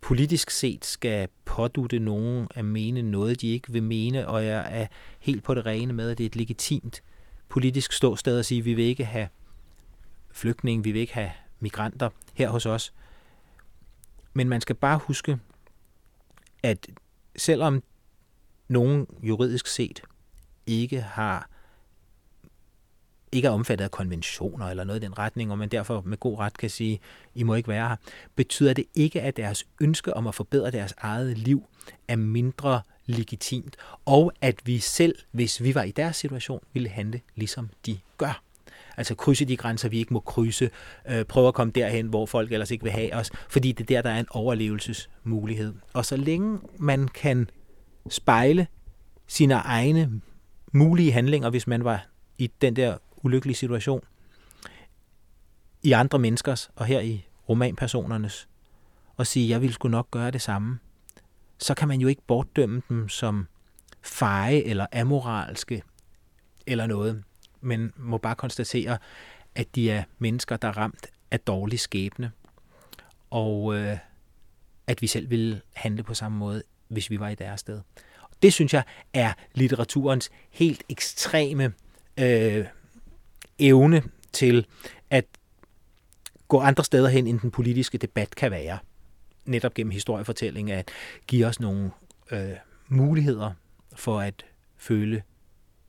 politisk 0.00 0.50
set 0.50 0.84
skal 0.84 1.28
pådute 1.44 1.98
nogen 1.98 2.48
at 2.54 2.64
mene 2.64 3.02
noget, 3.02 3.40
de 3.40 3.48
ikke 3.48 3.72
vil 3.72 3.82
mene, 3.82 4.28
og 4.28 4.44
jeg 4.44 4.80
er 4.80 4.86
helt 5.20 5.44
på 5.44 5.54
det 5.54 5.66
rene 5.66 5.92
med, 5.92 6.10
at 6.10 6.18
det 6.18 6.24
er 6.24 6.28
et 6.28 6.36
legitimt 6.36 7.02
politisk 7.48 7.92
ståsted 7.92 8.38
at 8.38 8.46
sige, 8.46 8.58
at 8.58 8.64
vi 8.64 8.74
vil 8.74 8.84
ikke 8.84 9.04
have 9.04 9.28
flygtninge, 10.30 10.84
vi 10.84 10.92
vil 10.92 11.00
ikke 11.00 11.14
have 11.14 11.30
migranter 11.60 12.10
her 12.34 12.48
hos 12.48 12.66
os. 12.66 12.94
Men 14.32 14.48
man 14.48 14.60
skal 14.60 14.76
bare 14.76 14.98
huske, 14.98 15.38
at 16.62 16.86
selvom 17.36 17.82
nogen 18.68 19.06
juridisk 19.22 19.66
set 19.66 20.02
ikke 20.66 21.00
har 21.00 21.50
ikke 23.32 23.48
er 23.48 23.52
omfattet 23.52 23.84
af 23.84 23.90
konventioner 23.90 24.66
eller 24.66 24.84
noget 24.84 25.02
i 25.02 25.04
den 25.04 25.18
retning, 25.18 25.50
og 25.50 25.58
man 25.58 25.68
derfor 25.68 26.02
med 26.06 26.16
god 26.16 26.38
ret 26.38 26.58
kan 26.58 26.70
sige, 26.70 27.00
I 27.34 27.42
må 27.42 27.54
ikke 27.54 27.68
være 27.68 27.88
her, 27.88 27.96
betyder 28.36 28.72
det 28.72 28.84
ikke, 28.94 29.20
at 29.20 29.36
deres 29.36 29.66
ønske 29.80 30.14
om 30.14 30.26
at 30.26 30.34
forbedre 30.34 30.70
deres 30.70 30.94
eget 30.98 31.38
liv 31.38 31.64
er 32.08 32.16
mindre 32.16 32.80
legitimt, 33.06 33.76
og 34.04 34.32
at 34.40 34.54
vi 34.64 34.78
selv, 34.78 35.14
hvis 35.32 35.62
vi 35.62 35.74
var 35.74 35.82
i 35.82 35.90
deres 35.90 36.16
situation, 36.16 36.60
ville 36.72 36.88
handle 36.88 37.20
ligesom 37.34 37.70
de 37.86 37.98
gør. 38.18 38.42
Altså 38.96 39.14
krydse 39.14 39.44
de 39.44 39.56
grænser, 39.56 39.88
vi 39.88 39.98
ikke 39.98 40.14
må 40.14 40.20
krydse, 40.20 40.70
øh, 41.08 41.24
prøve 41.24 41.48
at 41.48 41.54
komme 41.54 41.72
derhen, 41.72 42.06
hvor 42.06 42.26
folk 42.26 42.52
ellers 42.52 42.70
ikke 42.70 42.84
vil 42.84 42.92
have 42.92 43.14
os, 43.14 43.30
fordi 43.48 43.72
det 43.72 43.80
er 43.80 43.84
der, 43.84 44.02
der 44.02 44.10
er 44.10 44.20
en 44.20 44.26
overlevelsesmulighed. 44.30 45.74
Og 45.92 46.04
så 46.04 46.16
længe 46.16 46.58
man 46.78 47.08
kan 47.08 47.50
spejle 48.08 48.66
sine 49.26 49.54
egne 49.54 50.20
mulige 50.72 51.12
handlinger, 51.12 51.50
hvis 51.50 51.66
man 51.66 51.84
var 51.84 52.06
i 52.38 52.50
den 52.60 52.76
der 52.76 52.96
ulykkelig 53.22 53.56
situation, 53.56 54.04
i 55.82 55.92
andre 55.92 56.18
menneskers, 56.18 56.70
og 56.76 56.86
her 56.86 57.00
i 57.00 57.26
romanpersonernes, 57.48 58.48
og 59.16 59.26
sige, 59.26 59.48
jeg 59.48 59.62
vil 59.62 59.72
sgu 59.72 59.88
nok 59.88 60.10
gøre 60.10 60.30
det 60.30 60.42
samme, 60.42 60.78
så 61.58 61.74
kan 61.74 61.88
man 61.88 62.00
jo 62.00 62.08
ikke 62.08 62.22
bortdømme 62.26 62.82
dem 62.88 63.08
som 63.08 63.46
feje 64.02 64.62
eller 64.62 64.86
amoralske 64.92 65.82
eller 66.66 66.86
noget, 66.86 67.24
men 67.60 67.92
må 67.96 68.18
bare 68.18 68.34
konstatere, 68.34 68.98
at 69.54 69.74
de 69.74 69.90
er 69.90 70.04
mennesker, 70.18 70.56
der 70.56 70.68
er 70.68 70.76
ramt 70.76 71.06
af 71.30 71.40
dårlig 71.40 71.80
skæbne, 71.80 72.32
og 73.30 73.74
øh, 73.74 73.98
at 74.86 75.02
vi 75.02 75.06
selv 75.06 75.30
ville 75.30 75.60
handle 75.72 76.02
på 76.02 76.14
samme 76.14 76.38
måde, 76.38 76.62
hvis 76.88 77.10
vi 77.10 77.20
var 77.20 77.28
i 77.28 77.34
deres 77.34 77.60
sted. 77.60 77.80
Det 78.42 78.52
synes 78.52 78.74
jeg 78.74 78.82
er 79.14 79.32
litteraturens 79.54 80.30
helt 80.50 80.82
ekstreme 80.88 81.72
øh, 82.18 82.66
evne 83.58 84.02
til 84.32 84.66
at 85.10 85.24
gå 86.48 86.60
andre 86.60 86.84
steder 86.84 87.08
hen, 87.08 87.26
end 87.26 87.40
den 87.40 87.50
politiske 87.50 87.98
debat 87.98 88.36
kan 88.36 88.50
være. 88.50 88.78
Netop 89.44 89.74
gennem 89.74 89.90
historiefortælling 89.90 90.70
at 90.70 90.90
give 91.26 91.46
os 91.46 91.60
nogle 91.60 91.90
øh, 92.30 92.50
muligheder 92.88 93.52
for 93.96 94.20
at 94.20 94.44
føle 94.76 95.22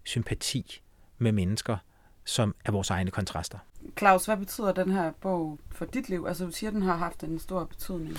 sympati 0.04 0.82
med 1.18 1.32
mennesker, 1.32 1.78
som 2.26 2.56
er 2.66 2.72
vores 2.72 2.90
egne 2.90 3.12
kontraster. 3.12 3.58
Claus, 3.98 4.26
hvad 4.26 4.38
betyder 4.38 4.72
den 4.72 4.92
her 4.92 5.12
bog 5.22 5.60
for 5.72 5.86
dit 5.86 6.10
liv? 6.10 6.26
Altså 6.28 6.46
du 6.46 6.52
siger, 6.52 6.70
at 6.70 6.74
den 6.74 6.82
har 6.82 6.96
haft 6.96 7.24
en 7.24 7.40
stor 7.40 7.64
betydning. 7.64 8.18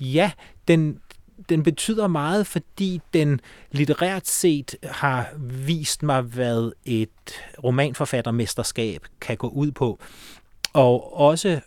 Ja, 0.00 0.32
den, 0.68 1.00
den 1.48 1.62
betyder 1.62 2.06
meget, 2.06 2.46
fordi 2.46 3.00
den 3.14 3.40
litterært 3.72 4.26
set 4.26 4.76
har 4.84 5.28
vist 5.38 6.02
mig, 6.02 6.22
hvad 6.22 6.72
et 6.84 7.08
romanforfattermesterskab 7.64 9.04
kan 9.20 9.36
gå 9.36 9.48
ud 9.48 9.72
på. 9.72 9.98
Og 10.72 11.16
også 11.16 11.60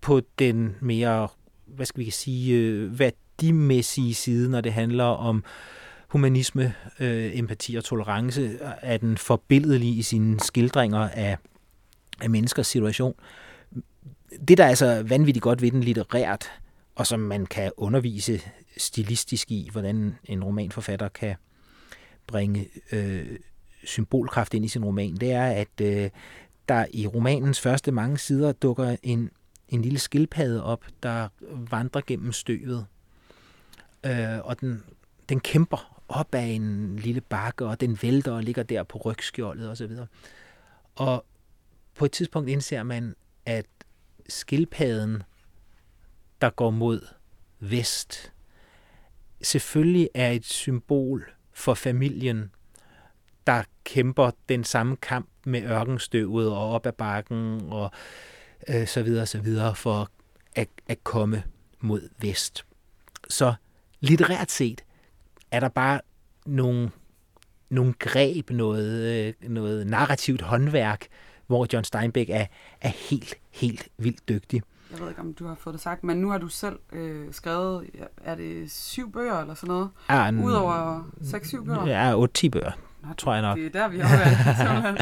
på 0.00 0.20
den 0.38 0.76
mere, 0.80 1.28
hvad 1.66 1.86
skal 1.86 2.04
vi 2.04 2.10
sige, 2.10 2.56
øh, 2.56 2.98
værdimæssige 2.98 4.14
side, 4.14 4.50
når 4.50 4.60
det 4.60 4.72
handler 4.72 5.04
om 5.04 5.44
humanisme, 6.08 6.74
øh, 7.00 7.38
empati 7.38 7.74
og 7.74 7.84
tolerance, 7.84 8.58
er 8.82 8.96
den 8.96 9.18
forbilledelig 9.18 9.98
i 9.98 10.02
sine 10.02 10.40
skildringer 10.40 11.08
af, 11.08 11.36
af 12.20 12.30
menneskers 12.30 12.66
situation. 12.66 13.14
Det, 14.48 14.58
der 14.58 14.64
er 14.64 14.68
altså 14.68 15.02
vanvittigt 15.08 15.42
godt 15.42 15.62
ved 15.62 15.70
den 15.70 15.80
litterært, 15.80 16.50
og 17.00 17.06
som 17.06 17.20
man 17.20 17.46
kan 17.46 17.72
undervise 17.76 18.40
stilistisk 18.76 19.50
i, 19.50 19.68
hvordan 19.72 20.18
en 20.24 20.44
romanforfatter 20.44 21.08
kan 21.08 21.36
bringe 22.26 22.68
øh, 22.92 23.38
symbolkraft 23.84 24.54
ind 24.54 24.64
i 24.64 24.68
sin 24.68 24.84
roman, 24.84 25.16
det 25.16 25.32
er, 25.32 25.46
at 25.46 25.80
øh, 25.82 26.10
der 26.68 26.86
i 26.92 27.06
romanens 27.06 27.60
første 27.60 27.92
mange 27.92 28.18
sider 28.18 28.52
dukker 28.52 28.96
en, 29.02 29.30
en 29.68 29.82
lille 29.82 29.98
skildpadde 29.98 30.64
op, 30.64 30.84
der 31.02 31.28
vandrer 31.70 32.02
gennem 32.06 32.32
støvet. 32.32 32.86
Øh, 34.06 34.38
og 34.44 34.60
den, 34.60 34.82
den 35.28 35.40
kæmper 35.40 36.02
op 36.08 36.34
ad 36.34 36.48
en 36.48 36.96
lille 36.96 37.20
bakke, 37.20 37.66
og 37.66 37.80
den 37.80 37.98
vælter 38.02 38.32
og 38.32 38.42
ligger 38.42 38.62
der 38.62 38.82
på 38.82 38.98
rygskjoldet 38.98 39.70
osv. 39.70 39.92
Og 40.94 41.26
på 41.94 42.04
et 42.04 42.12
tidspunkt 42.12 42.48
indser 42.50 42.82
man, 42.82 43.14
at 43.46 43.66
skildpadden 44.28 45.22
der 46.40 46.50
går 46.50 46.70
mod 46.70 47.06
vest, 47.60 48.32
selvfølgelig 49.42 50.08
er 50.14 50.30
et 50.30 50.44
symbol 50.44 51.30
for 51.52 51.74
familien, 51.74 52.50
der 53.46 53.62
kæmper 53.84 54.30
den 54.48 54.64
samme 54.64 54.96
kamp 54.96 55.28
med 55.44 55.62
ørkenstøvet 55.62 56.48
og 56.48 56.70
op 56.70 56.86
ad 56.86 56.92
bakken 56.92 57.60
og 57.68 57.90
øh, 58.68 58.86
så 58.86 59.02
videre, 59.02 59.26
så 59.26 59.40
videre 59.40 59.74
for 59.74 60.10
at, 60.54 60.68
at 60.88 61.04
komme 61.04 61.42
mod 61.80 62.08
vest. 62.20 62.66
Så 63.28 63.54
litterært 64.00 64.50
set 64.50 64.84
er 65.50 65.60
der 65.60 65.68
bare 65.68 66.00
nogle, 66.46 66.90
nogle 67.68 67.94
greb, 67.98 68.50
noget, 68.50 69.26
øh, 69.42 69.50
noget 69.50 69.86
narrativt 69.86 70.40
håndværk, 70.40 71.06
hvor 71.46 71.66
John 71.72 71.84
Steinbeck 71.84 72.30
er, 72.30 72.46
er 72.80 72.92
helt, 73.10 73.34
helt 73.50 73.88
vildt 73.98 74.28
dygtig 74.28 74.62
jeg 74.92 75.00
ved 75.00 75.08
ikke, 75.08 75.20
om 75.20 75.34
du 75.34 75.46
har 75.46 75.54
fået 75.54 75.74
det 75.74 75.82
sagt, 75.82 76.04
men 76.04 76.16
nu 76.16 76.30
har 76.30 76.38
du 76.38 76.48
selv 76.48 76.78
øh, 76.92 77.26
skrevet, 77.30 77.90
er 78.24 78.34
det 78.34 78.70
syv 78.70 79.12
bøger 79.12 79.40
eller 79.40 79.54
sådan 79.54 79.68
noget? 79.68 79.88
Ja, 80.10 80.28
en, 80.28 80.44
Udover 80.44 81.10
seks-syv 81.22 81.66
bøger? 81.66 81.86
Ja, 81.86 82.14
otte-ti 82.18 82.48
bøger. 82.48 82.72
Nå, 83.02 83.08
tror 83.18 83.32
jeg 83.32 83.42
nok. 83.42 83.58
Det 83.58 83.66
er 83.66 83.70
der, 83.70 83.88
vi 83.88 83.98
har 83.98 84.16
været. 84.16 84.98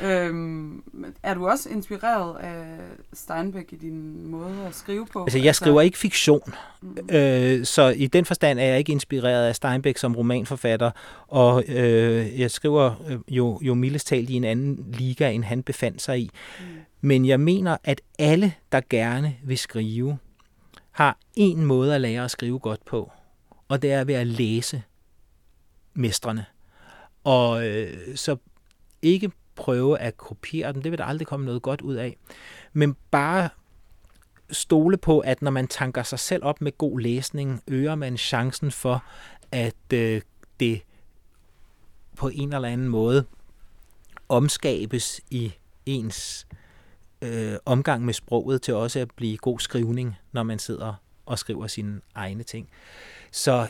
ja. 0.00 0.26
øhm, 0.26 0.82
er 1.22 1.34
du 1.34 1.48
også 1.48 1.68
inspireret 1.68 2.36
af 2.38 2.64
Steinbeck 3.12 3.72
i 3.72 3.76
din 3.76 4.26
måde 4.26 4.66
at 4.66 4.74
skrive 4.74 5.06
på? 5.12 5.22
Altså, 5.22 5.38
jeg 5.38 5.46
altså... 5.46 5.60
skriver 5.60 5.80
ikke 5.80 5.98
fiktion, 5.98 6.54
mm. 6.82 6.96
øh, 7.16 7.64
så 7.64 7.94
i 7.96 8.06
den 8.06 8.24
forstand 8.24 8.58
er 8.58 8.64
jeg 8.64 8.78
ikke 8.78 8.92
inspireret 8.92 9.48
af 9.48 9.56
Steinbeck 9.56 9.98
som 9.98 10.16
romanforfatter, 10.16 10.90
og 11.28 11.64
øh, 11.68 12.40
jeg 12.40 12.50
skriver 12.50 12.94
øh, 13.08 13.18
jo, 13.28 13.58
jo 13.62 13.74
mildest 13.74 14.06
talt 14.06 14.30
i 14.30 14.34
en 14.34 14.44
anden 14.44 14.84
liga, 14.98 15.30
end 15.30 15.44
han 15.44 15.62
befandt 15.62 16.02
sig 16.02 16.18
i. 16.18 16.30
Mm. 16.60 16.66
Men 17.04 17.26
jeg 17.26 17.40
mener, 17.40 17.76
at 17.84 18.00
alle, 18.18 18.54
der 18.72 18.80
gerne 18.90 19.36
vil 19.44 19.58
skrive, 19.58 20.18
har 20.90 21.18
en 21.36 21.64
måde 21.64 21.94
at 21.94 22.00
lære 22.00 22.24
at 22.24 22.30
skrive 22.30 22.58
godt 22.58 22.84
på, 22.84 23.12
og 23.68 23.82
det 23.82 23.92
er 23.92 24.04
ved 24.04 24.14
at 24.14 24.26
læse 24.26 24.82
mestrene. 25.94 26.46
Og 27.24 27.68
øh, 27.68 28.16
så 28.16 28.36
ikke 29.02 29.30
prøve 29.54 29.98
at 29.98 30.16
kopiere 30.16 30.72
dem, 30.72 30.82
det 30.82 30.90
vil 30.90 30.98
der 30.98 31.04
aldrig 31.04 31.26
komme 31.26 31.46
noget 31.46 31.62
godt 31.62 31.80
ud 31.80 31.94
af. 31.94 32.16
Men 32.72 32.96
bare 33.10 33.48
stole 34.50 34.96
på, 34.96 35.20
at 35.20 35.42
når 35.42 35.50
man 35.50 35.68
tanker 35.68 36.02
sig 36.02 36.18
selv 36.18 36.44
op 36.44 36.60
med 36.60 36.78
god 36.78 37.00
læsning, 37.00 37.62
øger 37.68 37.94
man 37.94 38.16
chancen 38.16 38.70
for, 38.70 39.04
at 39.52 39.92
øh, 39.94 40.20
det 40.60 40.82
på 42.16 42.28
en 42.28 42.52
eller 42.52 42.68
anden 42.68 42.88
måde 42.88 43.24
omskabes 44.28 45.20
i 45.30 45.52
ens 45.86 46.46
øh, 46.52 46.58
Øh, 47.22 47.56
omgang 47.64 48.04
med 48.04 48.14
sproget 48.14 48.62
til 48.62 48.74
også 48.74 49.00
at 49.00 49.10
blive 49.16 49.36
god 49.36 49.58
skrivning, 49.58 50.16
når 50.32 50.42
man 50.42 50.58
sidder 50.58 50.94
og 51.26 51.38
skriver 51.38 51.66
sine 51.66 52.00
egne 52.14 52.42
ting. 52.42 52.68
Så 53.30 53.68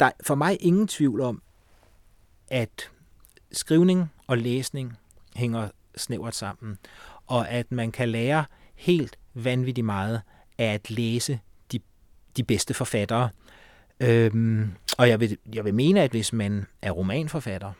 der 0.00 0.06
er 0.06 0.10
for 0.22 0.34
mig 0.34 0.56
ingen 0.60 0.88
tvivl 0.88 1.20
om, 1.20 1.42
at 2.48 2.90
skrivning 3.52 4.12
og 4.26 4.38
læsning 4.38 4.96
hænger 5.36 5.68
snævert 5.96 6.34
sammen, 6.34 6.78
og 7.26 7.50
at 7.50 7.72
man 7.72 7.92
kan 7.92 8.08
lære 8.08 8.44
helt 8.74 9.18
vanvittigt 9.34 9.84
meget 9.84 10.22
af 10.58 10.74
at 10.74 10.90
læse 10.90 11.40
de, 11.72 11.80
de 12.36 12.44
bedste 12.44 12.74
forfattere. 12.74 13.30
Øhm, 14.00 14.70
og 14.98 15.08
jeg 15.08 15.20
vil, 15.20 15.38
jeg 15.54 15.64
vil 15.64 15.74
mene, 15.74 16.02
at 16.02 16.10
hvis 16.10 16.32
man 16.32 16.66
er 16.82 16.90
romanforfatter, 16.90 17.72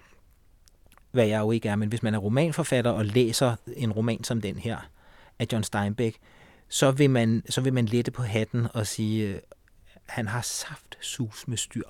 hvad 1.11 1.27
jeg 1.27 1.39
jo 1.39 1.51
ikke 1.51 1.69
er, 1.69 1.77
men 1.77 1.89
hvis 1.89 2.03
man 2.03 2.15
er 2.15 2.19
romanforfatter 2.19 2.91
og 2.91 3.05
læser 3.05 3.57
en 3.77 3.93
roman 3.93 4.25
som 4.25 4.41
den 4.41 4.59
her 4.59 4.91
af 5.39 5.47
John 5.53 5.65
Steinbeck, 5.65 6.17
så 6.69 6.91
vil 6.91 7.11
man, 7.11 7.43
så 7.49 7.61
vil 7.61 7.73
man 7.73 7.87
lette 7.87 8.11
på 8.11 8.23
hatten 8.23 8.67
og 8.75 8.87
sige, 8.87 9.29
øh, 9.29 9.41
han 10.07 10.29
har 10.29 10.41
saft 10.41 10.99
sus 11.01 11.49
med 11.49 11.57
styr 11.57 11.89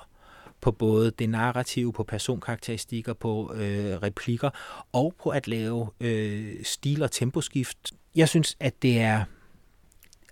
på 0.60 0.72
både 0.72 1.10
det 1.10 1.30
narrative, 1.30 1.92
på 1.92 2.04
personkarakteristikker, 2.04 3.12
på 3.12 3.52
øh, 3.54 3.96
replikker 3.96 4.50
og 4.92 5.14
på 5.22 5.30
at 5.30 5.48
lave 5.48 5.90
øh, 6.00 6.64
stil- 6.64 7.02
og 7.02 7.10
temposkift. 7.10 7.92
Jeg 8.14 8.28
synes, 8.28 8.56
at 8.60 8.82
det 8.82 9.00
er 9.00 9.24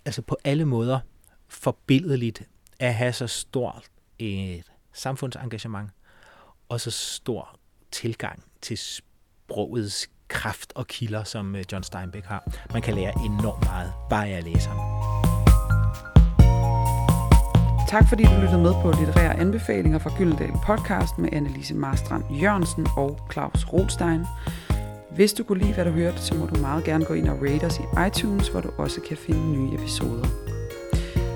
altså 0.05 0.21
på 0.21 0.37
alle 0.43 0.65
måder 0.65 0.99
forbilledeligt 1.47 2.43
at 2.79 2.93
have 2.93 3.13
så 3.13 3.27
stort 3.27 3.83
et 4.19 4.63
samfundsengagement 4.93 5.89
og 6.69 6.81
så 6.81 6.91
stor 6.91 7.59
tilgang 7.91 8.43
til 8.61 8.77
sprogets 8.77 10.09
kraft 10.27 10.73
og 10.75 10.87
kilder, 10.87 11.23
som 11.23 11.55
øh, 11.55 11.63
John 11.71 11.83
Steinbeck 11.83 12.25
har. 12.25 12.51
Man 12.73 12.81
kan 12.81 12.93
lære 12.93 13.13
enormt 13.25 13.63
meget 13.65 13.93
bare 14.09 14.27
af 14.27 14.37
at 14.37 14.43
læse 14.43 14.69
ham. 14.69 14.77
Tak 17.89 18.09
fordi 18.09 18.23
du 18.23 18.41
lyttede 18.41 18.61
med 18.61 18.73
på 18.81 18.91
litterære 18.99 19.39
anbefalinger 19.39 19.99
fra 19.99 20.11
Gyldendal 20.17 20.51
podcast 20.65 21.17
med 21.17 21.29
Annelise 21.31 21.75
Marstrand 21.75 22.23
Jørgensen 22.41 22.87
og 22.97 23.19
Claus 23.31 23.65
Rothstein. 23.73 24.25
Hvis 25.11 25.33
du 25.33 25.43
kunne 25.43 25.59
lide, 25.59 25.73
hvad 25.73 25.85
du 25.85 25.91
hørte, 25.91 26.21
så 26.21 26.35
må 26.35 26.45
du 26.45 26.61
meget 26.61 26.83
gerne 26.83 27.05
gå 27.05 27.13
ind 27.13 27.27
og 27.27 27.37
rate 27.41 27.63
os 27.65 27.79
i 27.79 28.07
iTunes, 28.07 28.47
hvor 28.47 28.61
du 28.61 28.69
også 28.77 29.01
kan 29.01 29.17
finde 29.17 29.51
nye 29.51 29.73
episoder. 29.75 30.27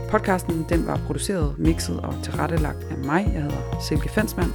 Podcasten 0.10 0.66
den 0.70 0.88
var 0.88 0.98
produceret, 1.06 1.56
mixet 1.58 2.00
og 2.00 2.16
tilrettelagt 2.24 2.84
af 2.84 2.98
mig. 2.98 3.32
Jeg 3.34 3.42
hedder 3.42 3.80
Silke 3.88 4.10
Fensmann. 4.10 4.54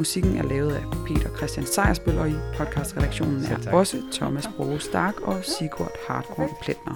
Musikken 0.00 0.36
er 0.36 0.42
lavet 0.42 0.74
af 0.74 0.84
Peter 1.06 1.36
Christian 1.36 1.66
Sejersbøl, 1.66 2.18
og 2.18 2.28
i 2.28 2.34
podcastredaktionen 2.56 3.44
er 3.44 3.72
også 3.72 4.02
Thomas 4.12 4.48
Broge 4.56 4.80
Stark 4.80 5.20
og 5.20 5.44
Sigurd 5.44 5.92
Hartkorn 6.08 6.50
Pletner. 6.62 6.94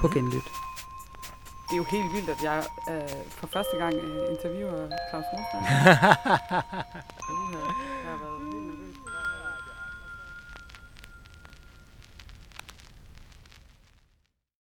På 0.00 0.08
genlyt. 0.08 0.48
Det 1.68 1.72
er 1.72 1.76
jo 1.76 1.84
helt 1.90 2.12
vildt, 2.14 2.30
at 2.30 2.42
jeg 2.42 2.64
øh, 2.90 3.08
for 3.28 3.46
første 3.46 3.76
gang 3.76 3.94
øh, 3.94 4.30
interviewer 4.30 4.88
Claus 5.10 5.24
Rothstein. 5.32 5.64